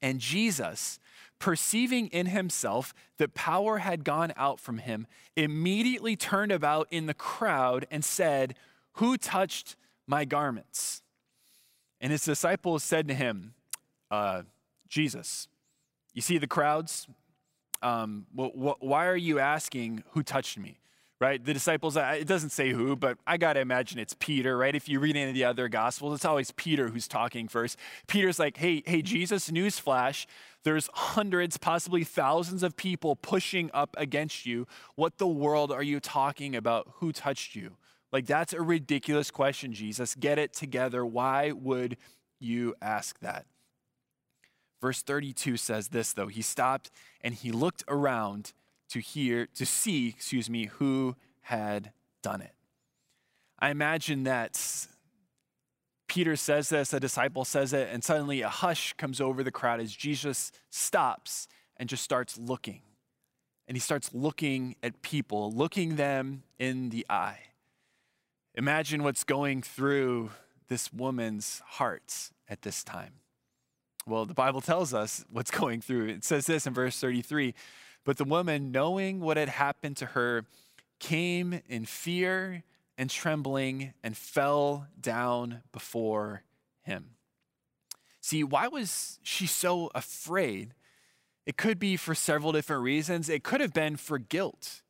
And 0.00 0.20
Jesus, 0.20 0.98
perceiving 1.38 2.06
in 2.08 2.26
himself 2.26 2.94
that 3.18 3.34
power 3.34 3.78
had 3.78 4.04
gone 4.04 4.32
out 4.36 4.58
from 4.58 4.78
him, 4.78 5.06
immediately 5.36 6.16
turned 6.16 6.52
about 6.52 6.88
in 6.90 7.06
the 7.06 7.14
crowd 7.14 7.86
and 7.90 8.04
said, 8.04 8.54
Who 8.94 9.16
touched 9.16 9.76
my 10.06 10.24
garments? 10.24 11.02
And 12.00 12.12
his 12.12 12.24
disciples 12.24 12.82
said 12.82 13.08
to 13.08 13.14
him, 13.14 13.54
uh, 14.10 14.42
Jesus. 14.88 15.48
You 16.14 16.22
see 16.22 16.38
the 16.38 16.46
crowds? 16.46 17.06
Um, 17.82 18.26
well, 18.34 18.50
wh- 18.50 18.82
why 18.82 19.06
are 19.06 19.16
you 19.16 19.38
asking 19.38 20.04
who 20.10 20.22
touched 20.22 20.58
me? 20.58 20.78
Right? 21.20 21.44
The 21.44 21.52
disciples, 21.52 21.96
it 21.96 22.28
doesn't 22.28 22.50
say 22.50 22.70
who, 22.70 22.94
but 22.94 23.18
I 23.26 23.38
got 23.38 23.54
to 23.54 23.60
imagine 23.60 23.98
it's 23.98 24.14
Peter, 24.20 24.56
right? 24.56 24.76
If 24.76 24.88
you 24.88 25.00
read 25.00 25.16
any 25.16 25.28
of 25.28 25.34
the 25.34 25.44
other 25.44 25.68
gospels, 25.68 26.14
it's 26.14 26.24
always 26.24 26.52
Peter 26.52 26.90
who's 26.90 27.08
talking 27.08 27.48
first. 27.48 27.76
Peter's 28.06 28.38
like, 28.38 28.56
hey, 28.56 28.84
hey, 28.86 29.02
Jesus, 29.02 29.50
newsflash, 29.50 30.26
there's 30.62 30.88
hundreds, 30.92 31.56
possibly 31.56 32.04
thousands 32.04 32.62
of 32.62 32.76
people 32.76 33.16
pushing 33.16 33.68
up 33.74 33.96
against 33.98 34.46
you. 34.46 34.68
What 34.94 35.18
the 35.18 35.26
world 35.26 35.72
are 35.72 35.82
you 35.82 35.98
talking 35.98 36.54
about? 36.54 36.88
Who 36.98 37.10
touched 37.10 37.56
you? 37.56 37.72
Like, 38.12 38.26
that's 38.26 38.52
a 38.52 38.62
ridiculous 38.62 39.32
question, 39.32 39.72
Jesus. 39.72 40.14
Get 40.14 40.38
it 40.38 40.52
together. 40.52 41.04
Why 41.04 41.50
would 41.50 41.96
you 42.38 42.76
ask 42.80 43.18
that? 43.18 43.44
Verse 44.80 45.02
32 45.02 45.56
says 45.56 45.88
this 45.88 46.12
though. 46.12 46.28
He 46.28 46.42
stopped 46.42 46.92
and 47.20 47.34
he 47.34 47.50
looked 47.50 47.82
around 47.88 48.52
to 48.90 49.00
hear 49.00 49.46
to 49.54 49.66
see, 49.66 50.08
excuse 50.08 50.48
me, 50.48 50.66
who 50.66 51.16
had 51.42 51.92
done 52.22 52.40
it. 52.40 52.54
I 53.58 53.70
imagine 53.70 54.24
that 54.24 54.86
Peter 56.08 56.36
says 56.36 56.70
this, 56.70 56.92
a 56.92 57.00
disciple 57.00 57.44
says 57.44 57.72
it, 57.72 57.88
and 57.92 58.02
suddenly 58.02 58.40
a 58.40 58.48
hush 58.48 58.94
comes 58.94 59.20
over 59.20 59.42
the 59.42 59.50
crowd 59.50 59.80
as 59.80 59.92
Jesus 59.92 60.52
stops 60.70 61.48
and 61.76 61.88
just 61.88 62.02
starts 62.02 62.38
looking. 62.38 62.80
And 63.66 63.76
he 63.76 63.80
starts 63.80 64.14
looking 64.14 64.76
at 64.82 65.02
people, 65.02 65.52
looking 65.52 65.96
them 65.96 66.42
in 66.58 66.88
the 66.88 67.04
eye. 67.10 67.40
Imagine 68.54 69.02
what's 69.02 69.24
going 69.24 69.60
through 69.60 70.30
this 70.68 70.92
woman's 70.92 71.62
heart 71.64 72.30
at 72.48 72.62
this 72.62 72.82
time. 72.82 73.14
Well, 74.06 74.24
the 74.24 74.34
Bible 74.34 74.62
tells 74.62 74.94
us 74.94 75.24
what's 75.30 75.50
going 75.52 75.80
through. 75.82 76.08
It 76.08 76.24
says 76.24 76.46
this 76.46 76.66
in 76.66 76.72
verse 76.72 76.98
33 76.98 77.54
But 78.04 78.16
the 78.16 78.24
woman, 78.24 78.72
knowing 78.72 79.20
what 79.20 79.36
had 79.36 79.48
happened 79.48 79.96
to 79.98 80.06
her, 80.06 80.44
came 80.98 81.60
in 81.68 81.84
fear 81.84 82.64
and 82.96 83.08
trembling 83.08 83.94
and 84.02 84.16
fell 84.16 84.86
down 85.00 85.62
before 85.72 86.42
him. 86.82 87.10
See, 88.20 88.42
why 88.42 88.68
was 88.68 89.18
she 89.22 89.46
so 89.46 89.90
afraid? 89.94 90.74
It 91.46 91.56
could 91.56 91.78
be 91.78 91.96
for 91.96 92.14
several 92.14 92.52
different 92.52 92.82
reasons. 92.82 93.28
It 93.28 93.44
could 93.44 93.60
have 93.60 93.72
been 93.72 93.96
for 93.96 94.18
guilt. 94.18 94.82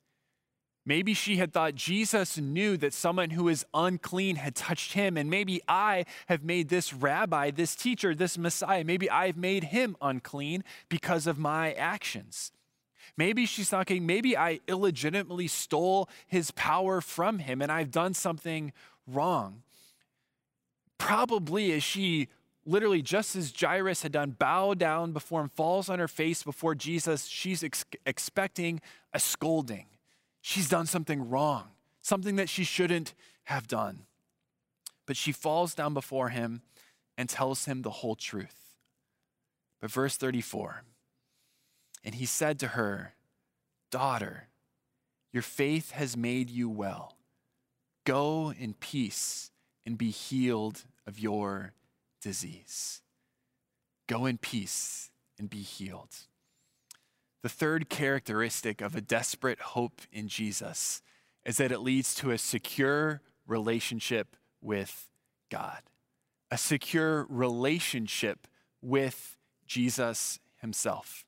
Maybe 0.85 1.13
she 1.13 1.37
had 1.37 1.53
thought 1.53 1.75
Jesus 1.75 2.39
knew 2.39 2.79
that 2.79 2.95
someone 2.95 3.31
who 3.31 3.49
is 3.49 3.67
unclean 3.75 4.37
had 4.37 4.55
touched 4.55 4.95
him, 4.95 5.19
and 5.19 5.29
maybe 5.29 5.61
I 5.69 6.07
have 6.29 6.43
made 6.43 6.71
this 6.71 6.95
rabbi, 6.95 7.51
this 7.51 7.77
teacher, 7.77 8.15
this 8.15 8.39
Messiah, 8.39 8.85
maybe 8.85 9.11
I've 9.11 9.37
made 9.37 9.65
him 9.65 9.97
unclean 10.01 10.65
because 10.89 11.27
of 11.27 11.39
my 11.39 11.73
actions. 11.75 12.53
Maybe 13.19 13.45
she's 13.45 13.69
thinking, 13.69 14.07
maybe 14.07 14.35
I 14.35 14.61
illegitimately 14.67 15.49
stole 15.49 16.09
his 16.27 16.51
power 16.53 17.03
from 17.03 17.41
him 17.41 17.61
and 17.61 17.71
I've 17.71 17.91
done 17.91 18.15
something 18.15 18.73
wrong. 19.07 19.63
Probably 20.97 21.73
as 21.73 21.83
she 21.83 22.29
literally, 22.65 23.03
just 23.03 23.37
as 23.37 23.53
Jairus 23.53 24.03
had 24.03 24.13
done, 24.13 24.31
bow 24.31 24.73
down 24.73 25.13
before 25.13 25.43
him, 25.43 25.51
falls 25.51 25.91
on 25.91 25.99
her 25.99 26.09
face 26.09 26.43
before 26.43 26.75
Jesus, 26.75 27.27
she's 27.27 27.63
ex- 27.63 27.85
expecting 28.07 28.81
a 29.13 29.21
scolding 29.21 29.87
she's 30.41 30.69
done 30.69 30.87
something 30.87 31.29
wrong, 31.29 31.65
something 32.01 32.37
that 32.37 32.49
she 32.49 32.65
shouldn't 32.65 33.15
have 33.45 33.69
done. 33.69 34.07
But 35.07 35.17
she 35.17 35.33
falls 35.33 35.75
down 35.75 35.95
before 35.95 36.31
him 36.31 36.63
and 37.17 37.29
tells 37.29 37.65
him 37.65 37.83
the 37.83 37.91
whole 37.91 38.15
truth. 38.15 38.77
But 39.81 39.91
verse 39.91 40.17
34 40.17 40.85
And 42.09 42.15
he 42.15 42.25
said 42.25 42.59
to 42.61 42.69
her, 42.69 43.13
Daughter, 43.91 44.49
your 45.31 45.43
faith 45.43 45.91
has 45.91 46.17
made 46.17 46.49
you 46.49 46.67
well. 46.67 47.19
Go 48.07 48.51
in 48.59 48.73
peace 48.73 49.51
and 49.85 49.99
be 49.99 50.09
healed 50.09 50.85
of 51.07 51.19
your 51.19 51.75
disease. 52.23 53.03
Go 54.07 54.25
in 54.25 54.39
peace 54.39 55.11
and 55.39 55.51
be 55.51 55.61
healed. 55.61 56.17
The 57.43 57.51
third 57.51 57.91
characteristic 57.91 58.81
of 58.81 58.97
a 58.97 59.03
desperate 59.03 59.61
hope 59.61 60.01
in 60.11 60.29
Jesus 60.29 61.03
is 61.45 61.59
that 61.59 61.73
it 61.73 61.81
leads 61.81 62.15
to 62.15 62.31
a 62.31 62.39
secure 62.39 63.21
relationship 63.47 64.35
with 64.63 65.11
God, 65.51 65.83
a 66.51 66.57
secure 66.57 67.27
relationship 67.29 68.47
with 68.81 69.37
Jesus 69.67 70.41
himself. 70.57 71.27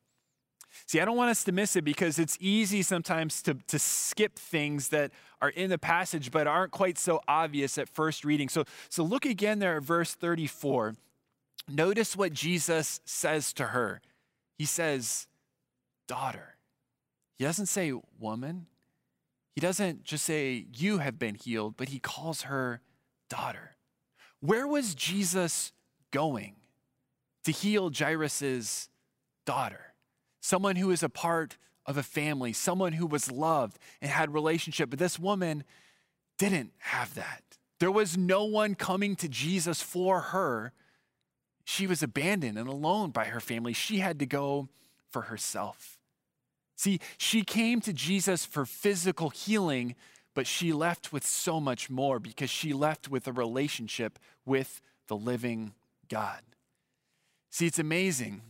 See, 0.86 1.00
I 1.00 1.04
don't 1.04 1.16
want 1.16 1.30
us 1.30 1.44
to 1.44 1.52
miss 1.52 1.76
it 1.76 1.84
because 1.84 2.18
it's 2.18 2.36
easy 2.40 2.82
sometimes 2.82 3.42
to, 3.42 3.54
to 3.54 3.78
skip 3.78 4.38
things 4.38 4.88
that 4.88 5.10
are 5.42 5.50
in 5.50 5.70
the 5.70 5.78
passage 5.78 6.30
but 6.30 6.46
aren't 6.46 6.72
quite 6.72 6.98
so 6.98 7.20
obvious 7.26 7.78
at 7.78 7.88
first 7.88 8.24
reading. 8.24 8.48
So, 8.48 8.64
so 8.88 9.02
look 9.02 9.24
again 9.24 9.58
there 9.58 9.76
at 9.76 9.82
verse 9.82 10.14
34. 10.14 10.94
Notice 11.68 12.16
what 12.16 12.32
Jesus 12.32 13.00
says 13.04 13.52
to 13.54 13.66
her. 13.66 14.00
He 14.58 14.64
says, 14.64 15.26
daughter. 16.06 16.56
He 17.38 17.44
doesn't 17.44 17.66
say 17.66 17.92
woman. 18.18 18.66
He 19.54 19.60
doesn't 19.60 20.04
just 20.04 20.24
say 20.24 20.66
you 20.74 20.98
have 20.98 21.18
been 21.18 21.34
healed, 21.34 21.76
but 21.76 21.88
he 21.88 21.98
calls 21.98 22.42
her 22.42 22.80
daughter. 23.28 23.76
Where 24.40 24.66
was 24.66 24.94
Jesus 24.94 25.72
going 26.10 26.56
to 27.44 27.52
heal 27.52 27.90
Jairus's 27.90 28.88
daughter? 29.46 29.89
Someone 30.40 30.76
who 30.76 30.90
is 30.90 31.02
a 31.02 31.08
part 31.08 31.56
of 31.86 31.96
a 31.96 32.02
family, 32.02 32.52
someone 32.52 32.92
who 32.92 33.06
was 33.06 33.30
loved 33.30 33.78
and 34.00 34.10
had 34.10 34.32
relationship. 34.32 34.90
But 34.90 34.98
this 34.98 35.18
woman 35.18 35.64
didn't 36.38 36.72
have 36.78 37.14
that. 37.14 37.42
There 37.78 37.90
was 37.90 38.16
no 38.16 38.44
one 38.44 38.74
coming 38.74 39.16
to 39.16 39.28
Jesus 39.28 39.80
for 39.82 40.20
her. 40.20 40.72
She 41.64 41.86
was 41.86 42.02
abandoned 42.02 42.58
and 42.58 42.68
alone 42.68 43.10
by 43.10 43.26
her 43.26 43.40
family. 43.40 43.72
She 43.72 43.98
had 43.98 44.18
to 44.18 44.26
go 44.26 44.68
for 45.08 45.22
herself. 45.22 45.98
See, 46.76 47.00
she 47.18 47.42
came 47.42 47.80
to 47.82 47.92
Jesus 47.92 48.46
for 48.46 48.64
physical 48.64 49.30
healing, 49.30 49.94
but 50.34 50.46
she 50.46 50.72
left 50.72 51.12
with 51.12 51.26
so 51.26 51.60
much 51.60 51.90
more 51.90 52.18
because 52.18 52.50
she 52.50 52.72
left 52.72 53.08
with 53.10 53.26
a 53.26 53.32
relationship 53.32 54.18
with 54.46 54.80
the 55.08 55.16
living 55.16 55.74
God. 56.08 56.40
See, 57.50 57.66
it's 57.66 57.78
amazing 57.78 58.42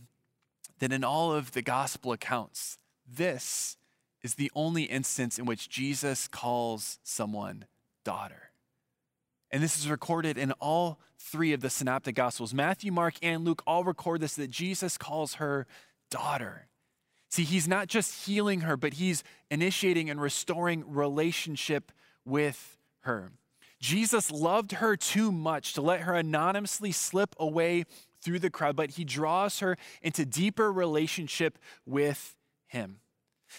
that 0.81 0.91
in 0.91 1.03
all 1.03 1.31
of 1.31 1.51
the 1.51 1.61
gospel 1.61 2.11
accounts, 2.11 2.79
this 3.07 3.77
is 4.23 4.35
the 4.35 4.51
only 4.55 4.83
instance 4.83 5.37
in 5.37 5.45
which 5.45 5.69
Jesus 5.69 6.27
calls 6.27 6.99
someone 7.03 7.65
daughter. 8.03 8.49
And 9.51 9.61
this 9.61 9.77
is 9.77 9.87
recorded 9.87 10.39
in 10.39 10.51
all 10.53 10.99
three 11.19 11.53
of 11.53 11.61
the 11.61 11.69
synoptic 11.69 12.15
gospels. 12.15 12.51
Matthew, 12.51 12.91
Mark, 12.91 13.13
and 13.21 13.45
Luke 13.45 13.61
all 13.67 13.83
record 13.83 14.21
this 14.21 14.35
that 14.35 14.49
Jesus 14.49 14.97
calls 14.97 15.35
her 15.35 15.67
daughter. 16.09 16.67
See, 17.29 17.43
he's 17.43 17.67
not 17.67 17.87
just 17.87 18.25
healing 18.25 18.61
her, 18.61 18.75
but 18.75 18.93
he's 18.93 19.23
initiating 19.51 20.09
and 20.09 20.19
restoring 20.19 20.83
relationship 20.91 21.91
with 22.25 22.79
her. 23.01 23.31
Jesus 23.79 24.31
loved 24.31 24.73
her 24.73 24.95
too 24.95 25.31
much 25.31 25.73
to 25.73 25.81
let 25.81 26.01
her 26.01 26.15
anonymously 26.15 26.91
slip 26.91 27.35
away 27.39 27.85
through 28.21 28.39
the 28.39 28.49
crowd, 28.49 28.75
but 28.75 28.91
he 28.91 29.03
draws 29.03 29.59
her 29.59 29.77
into 30.01 30.25
deeper 30.25 30.71
relationship 30.71 31.57
with 31.85 32.35
him. 32.67 32.99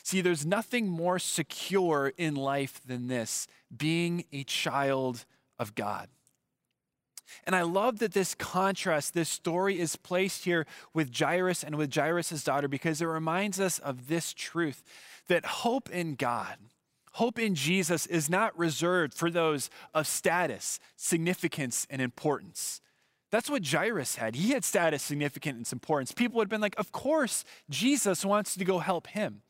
See, 0.03 0.21
there's 0.21 0.47
nothing 0.47 0.89
more 0.89 1.19
secure 1.19 2.13
in 2.17 2.35
life 2.35 2.81
than 2.87 3.09
this 3.09 3.47
being 3.75 4.25
a 4.33 4.45
child 4.45 5.25
of 5.59 5.75
God. 5.75 6.09
And 7.45 7.57
I 7.57 7.63
love 7.63 7.99
that 8.01 8.13
this 8.13 8.35
contrast, 8.35 9.15
this 9.15 9.29
story 9.29 9.81
is 9.81 9.97
placed 9.97 10.45
here 10.45 10.67
with 10.93 11.17
Jairus 11.17 11.63
and 11.65 11.77
with 11.77 11.95
Jairus' 11.95 12.45
daughter 12.45 12.69
because 12.69 13.01
it 13.01 13.07
reminds 13.07 13.59
us 13.59 13.79
of 13.79 14.09
this 14.09 14.33
truth 14.33 14.83
that 15.29 15.45
hope 15.45 15.89
in 15.91 16.15
God, 16.15 16.57
hope 17.13 17.39
in 17.39 17.55
Jesus 17.55 18.07
is 18.07 18.29
not 18.29 18.59
reserved 18.59 19.15
for 19.15 19.31
those 19.31 19.71
of 19.95 20.07
status, 20.07 20.79
significance, 20.97 21.87
and 21.89 22.03
importance. 22.03 22.82
That's 23.33 23.49
what 23.49 23.67
Jairus 23.67 24.17
had. 24.17 24.37
He 24.37 24.51
had 24.51 24.63
status, 24.63 25.03
significance, 25.03 25.73
and 25.73 25.77
importance. 25.77 26.13
People 26.13 26.39
had 26.41 26.51
been 26.51 26.61
like, 26.61 26.79
Of 26.79 26.93
course, 26.93 27.45
Jesus 27.71 28.25
wants 28.25 28.55
to 28.55 28.65
go 28.65 28.79
help 28.79 29.09
him. 29.09 29.41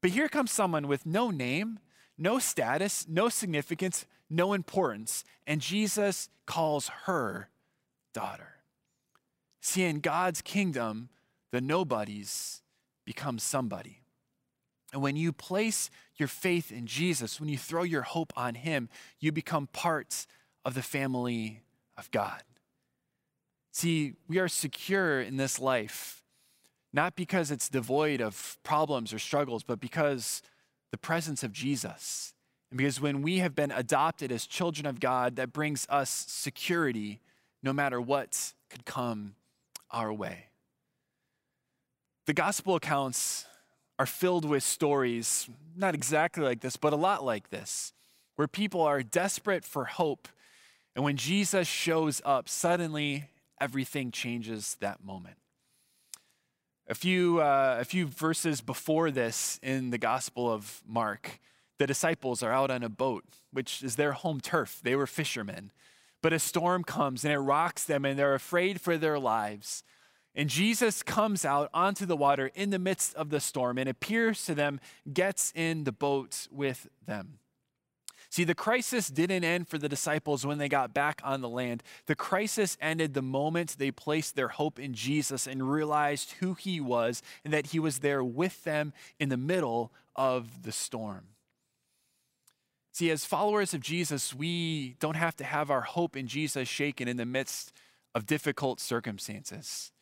But 0.00 0.12
here 0.12 0.28
comes 0.28 0.52
someone 0.52 0.86
with 0.86 1.04
no 1.04 1.30
name, 1.30 1.80
no 2.16 2.38
status, 2.38 3.06
no 3.08 3.28
significance, 3.28 4.06
no 4.30 4.52
importance, 4.52 5.24
and 5.48 5.60
Jesus 5.60 6.28
calls 6.46 6.88
her 7.06 7.50
daughter. 8.14 8.54
See, 9.60 9.82
in 9.82 9.98
God's 9.98 10.40
kingdom, 10.40 11.08
the 11.50 11.60
nobodies 11.60 12.62
become 13.04 13.40
somebody. 13.40 14.02
And 14.92 15.02
when 15.02 15.16
you 15.16 15.32
place 15.32 15.90
your 16.16 16.28
faith 16.28 16.70
in 16.70 16.86
Jesus, 16.86 17.40
when 17.40 17.48
you 17.48 17.58
throw 17.58 17.82
your 17.82 18.02
hope 18.02 18.32
on 18.36 18.54
Him, 18.54 18.88
you 19.18 19.32
become 19.32 19.66
part 19.66 20.26
of 20.64 20.74
the 20.74 20.82
family 20.82 21.62
of 21.96 22.10
God. 22.12 22.42
See, 23.78 24.14
we 24.26 24.40
are 24.40 24.48
secure 24.48 25.20
in 25.20 25.36
this 25.36 25.60
life, 25.60 26.24
not 26.92 27.14
because 27.14 27.52
it's 27.52 27.68
devoid 27.68 28.20
of 28.20 28.58
problems 28.64 29.12
or 29.12 29.20
struggles, 29.20 29.62
but 29.62 29.78
because 29.78 30.42
the 30.90 30.98
presence 30.98 31.44
of 31.44 31.52
Jesus 31.52 32.34
and 32.72 32.78
because 32.78 33.00
when 33.00 33.22
we 33.22 33.38
have 33.38 33.54
been 33.54 33.70
adopted 33.70 34.32
as 34.32 34.48
children 34.48 34.84
of 34.84 34.98
God, 34.98 35.36
that 35.36 35.52
brings 35.52 35.86
us 35.88 36.10
security 36.10 37.20
no 37.62 37.72
matter 37.72 38.00
what 38.00 38.52
could 38.68 38.84
come 38.84 39.36
our 39.92 40.12
way. 40.12 40.46
The 42.26 42.34
gospel 42.34 42.74
accounts 42.74 43.46
are 43.96 44.06
filled 44.06 44.44
with 44.44 44.64
stories, 44.64 45.48
not 45.76 45.94
exactly 45.94 46.42
like 46.42 46.62
this, 46.62 46.76
but 46.76 46.92
a 46.92 46.96
lot 46.96 47.24
like 47.24 47.50
this, 47.50 47.92
where 48.34 48.48
people 48.48 48.80
are 48.80 49.04
desperate 49.04 49.64
for 49.64 49.84
hope. 49.84 50.26
And 50.96 51.04
when 51.04 51.16
Jesus 51.16 51.68
shows 51.68 52.20
up, 52.24 52.48
suddenly 52.48 53.28
everything 53.60 54.10
changes 54.10 54.76
that 54.80 55.04
moment. 55.04 55.36
A 56.88 56.94
few, 56.94 57.40
uh, 57.40 57.76
a 57.80 57.84
few 57.84 58.06
verses 58.06 58.60
before 58.60 59.10
this 59.10 59.60
in 59.62 59.90
the 59.90 59.98
Gospel 59.98 60.50
of 60.50 60.82
Mark, 60.86 61.38
the 61.78 61.86
disciples 61.86 62.42
are 62.42 62.52
out 62.52 62.70
on 62.70 62.82
a 62.82 62.88
boat, 62.88 63.24
which 63.52 63.82
is 63.82 63.96
their 63.96 64.12
home 64.12 64.40
turf. 64.40 64.80
They 64.82 64.96
were 64.96 65.06
fishermen. 65.06 65.70
But 66.22 66.32
a 66.32 66.38
storm 66.38 66.84
comes 66.84 67.24
and 67.24 67.32
it 67.32 67.38
rocks 67.38 67.84
them, 67.84 68.04
and 68.04 68.18
they're 68.18 68.34
afraid 68.34 68.80
for 68.80 68.96
their 68.96 69.18
lives. 69.18 69.84
And 70.34 70.48
Jesus 70.48 71.02
comes 71.02 71.44
out 71.44 71.68
onto 71.74 72.06
the 72.06 72.16
water 72.16 72.50
in 72.54 72.70
the 72.70 72.78
midst 72.78 73.14
of 73.16 73.30
the 73.30 73.40
storm 73.40 73.76
and 73.76 73.88
appears 73.88 74.44
to 74.46 74.54
them, 74.54 74.80
gets 75.12 75.52
in 75.54 75.84
the 75.84 75.92
boat 75.92 76.48
with 76.50 76.88
them. 77.06 77.38
See, 78.30 78.44
the 78.44 78.54
crisis 78.54 79.08
didn't 79.08 79.44
end 79.44 79.68
for 79.68 79.78
the 79.78 79.88
disciples 79.88 80.44
when 80.44 80.58
they 80.58 80.68
got 80.68 80.92
back 80.92 81.20
on 81.24 81.40
the 81.40 81.48
land. 81.48 81.82
The 82.06 82.14
crisis 82.14 82.76
ended 82.80 83.14
the 83.14 83.22
moment 83.22 83.76
they 83.78 83.90
placed 83.90 84.36
their 84.36 84.48
hope 84.48 84.78
in 84.78 84.92
Jesus 84.92 85.46
and 85.46 85.70
realized 85.70 86.32
who 86.40 86.52
he 86.52 86.78
was 86.78 87.22
and 87.42 87.54
that 87.54 87.68
he 87.68 87.78
was 87.78 88.00
there 88.00 88.22
with 88.22 88.64
them 88.64 88.92
in 89.18 89.30
the 89.30 89.38
middle 89.38 89.92
of 90.14 90.62
the 90.62 90.72
storm. 90.72 91.28
See, 92.92 93.10
as 93.10 93.24
followers 93.24 93.72
of 93.72 93.80
Jesus, 93.80 94.34
we 94.34 94.96
don't 94.98 95.16
have 95.16 95.36
to 95.36 95.44
have 95.44 95.70
our 95.70 95.82
hope 95.82 96.16
in 96.16 96.26
Jesus 96.26 96.68
shaken 96.68 97.08
in 97.08 97.16
the 97.16 97.24
midst 97.24 97.72
of 98.14 98.26
difficult 98.26 98.80
circumstances. 98.80 99.92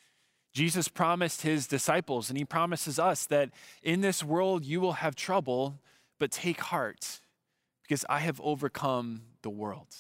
Jesus 0.55 0.89
promised 0.89 1.43
his 1.43 1.67
disciples, 1.67 2.31
and 2.31 2.39
he 2.39 2.45
promises 2.47 2.99
us 2.99 3.27
that 3.27 3.51
in 3.83 4.01
this 4.01 4.25
world 4.25 4.65
you 4.65 4.81
will 4.81 4.95
have 4.95 5.15
trouble, 5.15 5.79
but 6.19 6.31
take 6.31 6.61
heart, 6.61 7.21
because 7.87 8.05
I 8.09 8.19
have 8.21 8.41
overcome 8.41 9.23
the 9.43 9.51
world. 9.51 9.95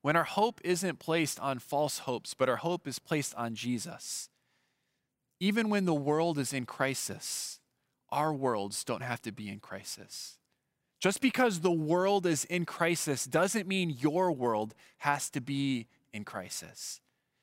When 0.00 0.16
our 0.16 0.24
hope 0.24 0.60
isn't 0.64 0.98
placed 0.98 1.38
on 1.40 1.58
false 1.58 2.00
hopes, 2.00 2.34
but 2.34 2.48
our 2.48 2.56
hope 2.56 2.88
is 2.88 2.98
placed 2.98 3.34
on 3.34 3.54
Jesus, 3.54 4.28
even 5.40 5.68
when 5.68 5.84
the 5.84 5.94
world 5.94 6.38
is 6.38 6.52
in 6.52 6.64
crisis, 6.64 7.60
our 8.10 8.32
worlds 8.32 8.84
don't 8.84 9.02
have 9.02 9.20
to 9.22 9.32
be 9.32 9.48
in 9.48 9.60
crisis. 9.60 10.38
Just 11.00 11.20
because 11.20 11.60
the 11.60 11.70
world 11.70 12.24
is 12.24 12.44
in 12.46 12.64
crisis 12.64 13.26
doesn't 13.26 13.68
mean 13.68 13.96
your 13.98 14.32
world 14.32 14.74
has 14.98 15.28
to 15.30 15.40
be 15.40 15.86
in 16.14 16.24
crisis. 16.24 17.00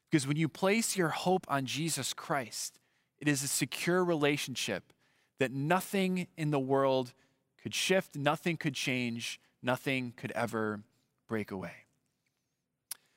Because 0.09 0.25
when 0.25 0.37
you 0.37 0.49
place 0.49 0.97
your 0.97 1.09
hope 1.09 1.45
on 1.47 1.65
Jesus 1.65 2.13
Christ, 2.13 2.79
it 3.19 3.27
is 3.27 3.43
a 3.43 3.47
secure 3.47 4.03
relationship 4.03 4.93
that 5.39 5.51
nothing 5.51 6.27
in 6.37 6.49
the 6.49 6.59
world 6.59 7.13
could 7.61 7.73
shift, 7.73 8.15
nothing 8.15 8.57
could 8.57 8.73
change, 8.73 9.39
nothing 9.61 10.13
could 10.15 10.31
ever 10.31 10.81
break 11.27 11.51
away. 11.51 11.85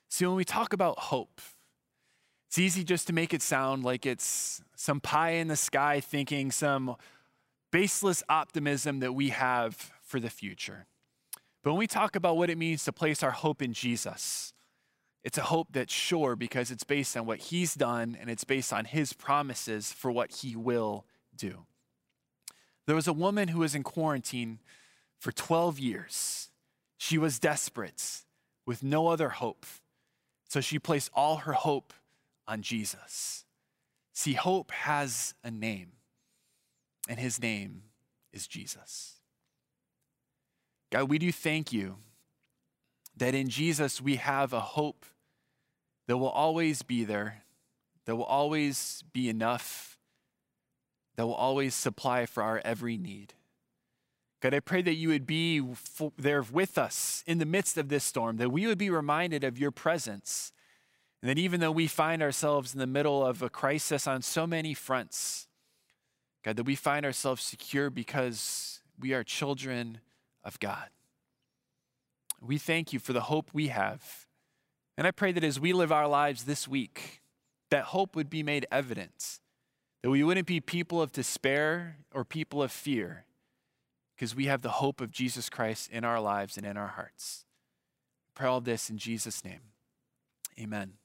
See, 0.09 0.27
when 0.27 0.37
we 0.37 0.45
talk 0.45 0.73
about 0.73 0.99
hope, 0.99 1.41
it's 2.47 2.59
easy 2.59 2.85
just 2.85 3.07
to 3.09 3.13
make 3.13 3.35
it 3.35 3.43
sound 3.43 3.83
like 3.83 4.07
it's 4.07 4.63
some 4.77 5.01
pie 5.01 5.31
in 5.31 5.49
the 5.49 5.57
sky 5.57 5.99
thinking, 5.99 6.53
some 6.53 6.97
baseless 7.73 8.23
optimism 8.29 9.01
that 9.01 9.13
we 9.13 9.31
have 9.31 9.91
for 10.01 10.21
the 10.21 10.31
future. 10.31 10.87
But 11.65 11.73
when 11.73 11.81
we 11.81 11.89
talk 11.89 12.15
about 12.15 12.37
what 12.37 12.51
it 12.51 12.59
means 12.59 12.85
to 12.85 12.93
place 12.93 13.25
our 13.25 13.33
hope 13.33 13.61
in 13.63 13.73
Jesus, 13.73 14.53
it's 15.25 15.39
a 15.39 15.43
hope 15.43 15.69
that's 15.73 15.93
sure 15.93 16.37
because 16.37 16.71
it's 16.71 16.85
based 16.85 17.17
on 17.17 17.27
what 17.27 17.39
he's 17.39 17.75
done 17.75 18.17
and 18.21 18.31
it's 18.31 18.45
based 18.45 18.73
on 18.73 18.85
his 18.85 19.15
promises 19.15 19.91
for 19.91 20.13
what 20.13 20.31
he 20.31 20.55
will 20.55 21.07
do. 21.35 21.67
There 22.87 22.97
was 22.97 23.09
a 23.09 23.13
woman 23.13 23.49
who 23.49 23.61
was 23.61 23.75
in 23.75 23.83
quarantine 23.83 24.61
for 25.19 25.33
12 25.33 25.79
years. 25.79 26.51
She 26.99 27.19
was 27.19 27.39
desperate 27.39 28.23
with 28.67 28.83
no 28.83 29.09
other 29.09 29.31
hope. 29.31 29.67
So 30.49 30.61
she 30.61 30.79
placed 30.79 31.11
all 31.15 31.37
her 31.39 31.53
hope 31.53 31.93
on 32.47 32.63
Jesus. 32.63 33.45
See, 34.13 34.35
hope 34.35 34.71
has 34.71 35.35
a 35.43 35.51
name, 35.51 35.93
and 37.09 37.19
his 37.19 37.41
name 37.41 37.83
is 38.33 38.47
Jesus. 38.47 39.21
God, 40.93 41.09
we 41.09 41.19
do 41.19 41.33
thank 41.33 41.73
you 41.73 41.97
that 43.17 43.35
in 43.35 43.49
Jesus 43.49 44.01
we 44.01 44.17
have 44.17 44.53
a 44.53 44.61
hope 44.61 45.05
that 46.07 46.19
will 46.19 46.29
always 46.29 46.83
be 46.83 47.05
there, 47.05 47.43
that 48.05 48.15
will 48.15 48.25
always 48.25 49.03
be 49.13 49.29
enough, 49.29 49.94
that 51.17 51.27
will 51.27 51.35
always 51.35 51.75
supply 51.75 52.27
for 52.27 52.43
our 52.43 52.61
every 52.65 52.97
need. 52.97 53.35
God, 54.41 54.53
I 54.53 54.61
pray 54.61 54.83
that 54.83 54.95
you 54.95 55.09
would 55.09 55.27
be 55.27 55.63
there 56.19 56.43
with 56.43 56.77
us 56.77 57.25
in 57.27 57.39
the 57.39 57.47
midst 57.47 57.79
of 57.79 57.89
this 57.89 58.05
storm, 58.05 58.37
that 58.37 58.53
we 58.53 58.67
would 58.67 58.79
be 58.79 58.91
reminded 58.91 59.43
of 59.43 59.59
your 59.59 59.71
presence, 59.71 60.53
and 61.23 61.31
that 61.31 61.39
even 61.39 61.61
though 61.61 61.73
we 61.73 61.87
find 61.87 62.23
ourselves 62.23 62.75
in 62.75 62.81
the 62.81 62.87
middle 62.87 63.25
of 63.25 63.41
a 63.41 63.49
crisis 63.49 64.07
on 64.07 64.21
so 64.21 64.47
many 64.47 64.75
fronts, 64.75 65.49
God, 66.43 66.57
that 66.57 66.65
we 66.65 66.77
find 66.77 67.07
ourselves 67.07 67.43
secure 67.43 67.89
because 67.89 68.83
we 69.01 69.15
are 69.15 69.25
children 69.25 70.01
of 70.45 70.61
God. 70.61 70.91
We 72.41 72.59
thank 72.59 72.93
you 72.93 72.99
for 72.99 73.15
the 73.15 73.23
hope 73.23 73.49
we 73.55 73.69
have. 73.69 74.27
And 74.99 75.07
I 75.07 75.11
pray 75.11 75.33
that 75.33 75.43
as 75.43 75.59
we 75.59 75.73
live 75.73 75.91
our 75.91 76.07
lives 76.07 76.45
this 76.45 76.69
week, 76.69 77.23
that 77.71 77.85
hope 77.85 78.15
would 78.15 78.29
be 78.29 78.43
made 78.43 78.67
evident, 78.71 79.41
that 80.05 80.11
we 80.11 80.23
wouldn't 80.23 80.47
be 80.47 80.61
people 80.61 81.01
of 81.01 81.13
despair 81.13 81.97
or 82.13 82.27
people 82.27 82.63
of 82.63 82.71
fear, 82.71 83.25
because 84.15 84.35
we 84.35 84.45
have 84.45 84.61
the 84.61 84.69
hope 84.69 85.01
of 85.01 85.11
Jesus 85.11 85.49
Christ 85.49 85.91
in 85.91 86.05
our 86.05 86.21
lives 86.21 86.59
and 86.59 86.67
in 86.67 86.77
our 86.77 86.89
hearts. 86.89 87.47
Pray 88.35 88.47
all 88.47 88.61
this 88.61 88.91
in 88.91 88.99
Jesus' 88.99 89.43
name. 89.43 89.61
Amen. 90.61 90.99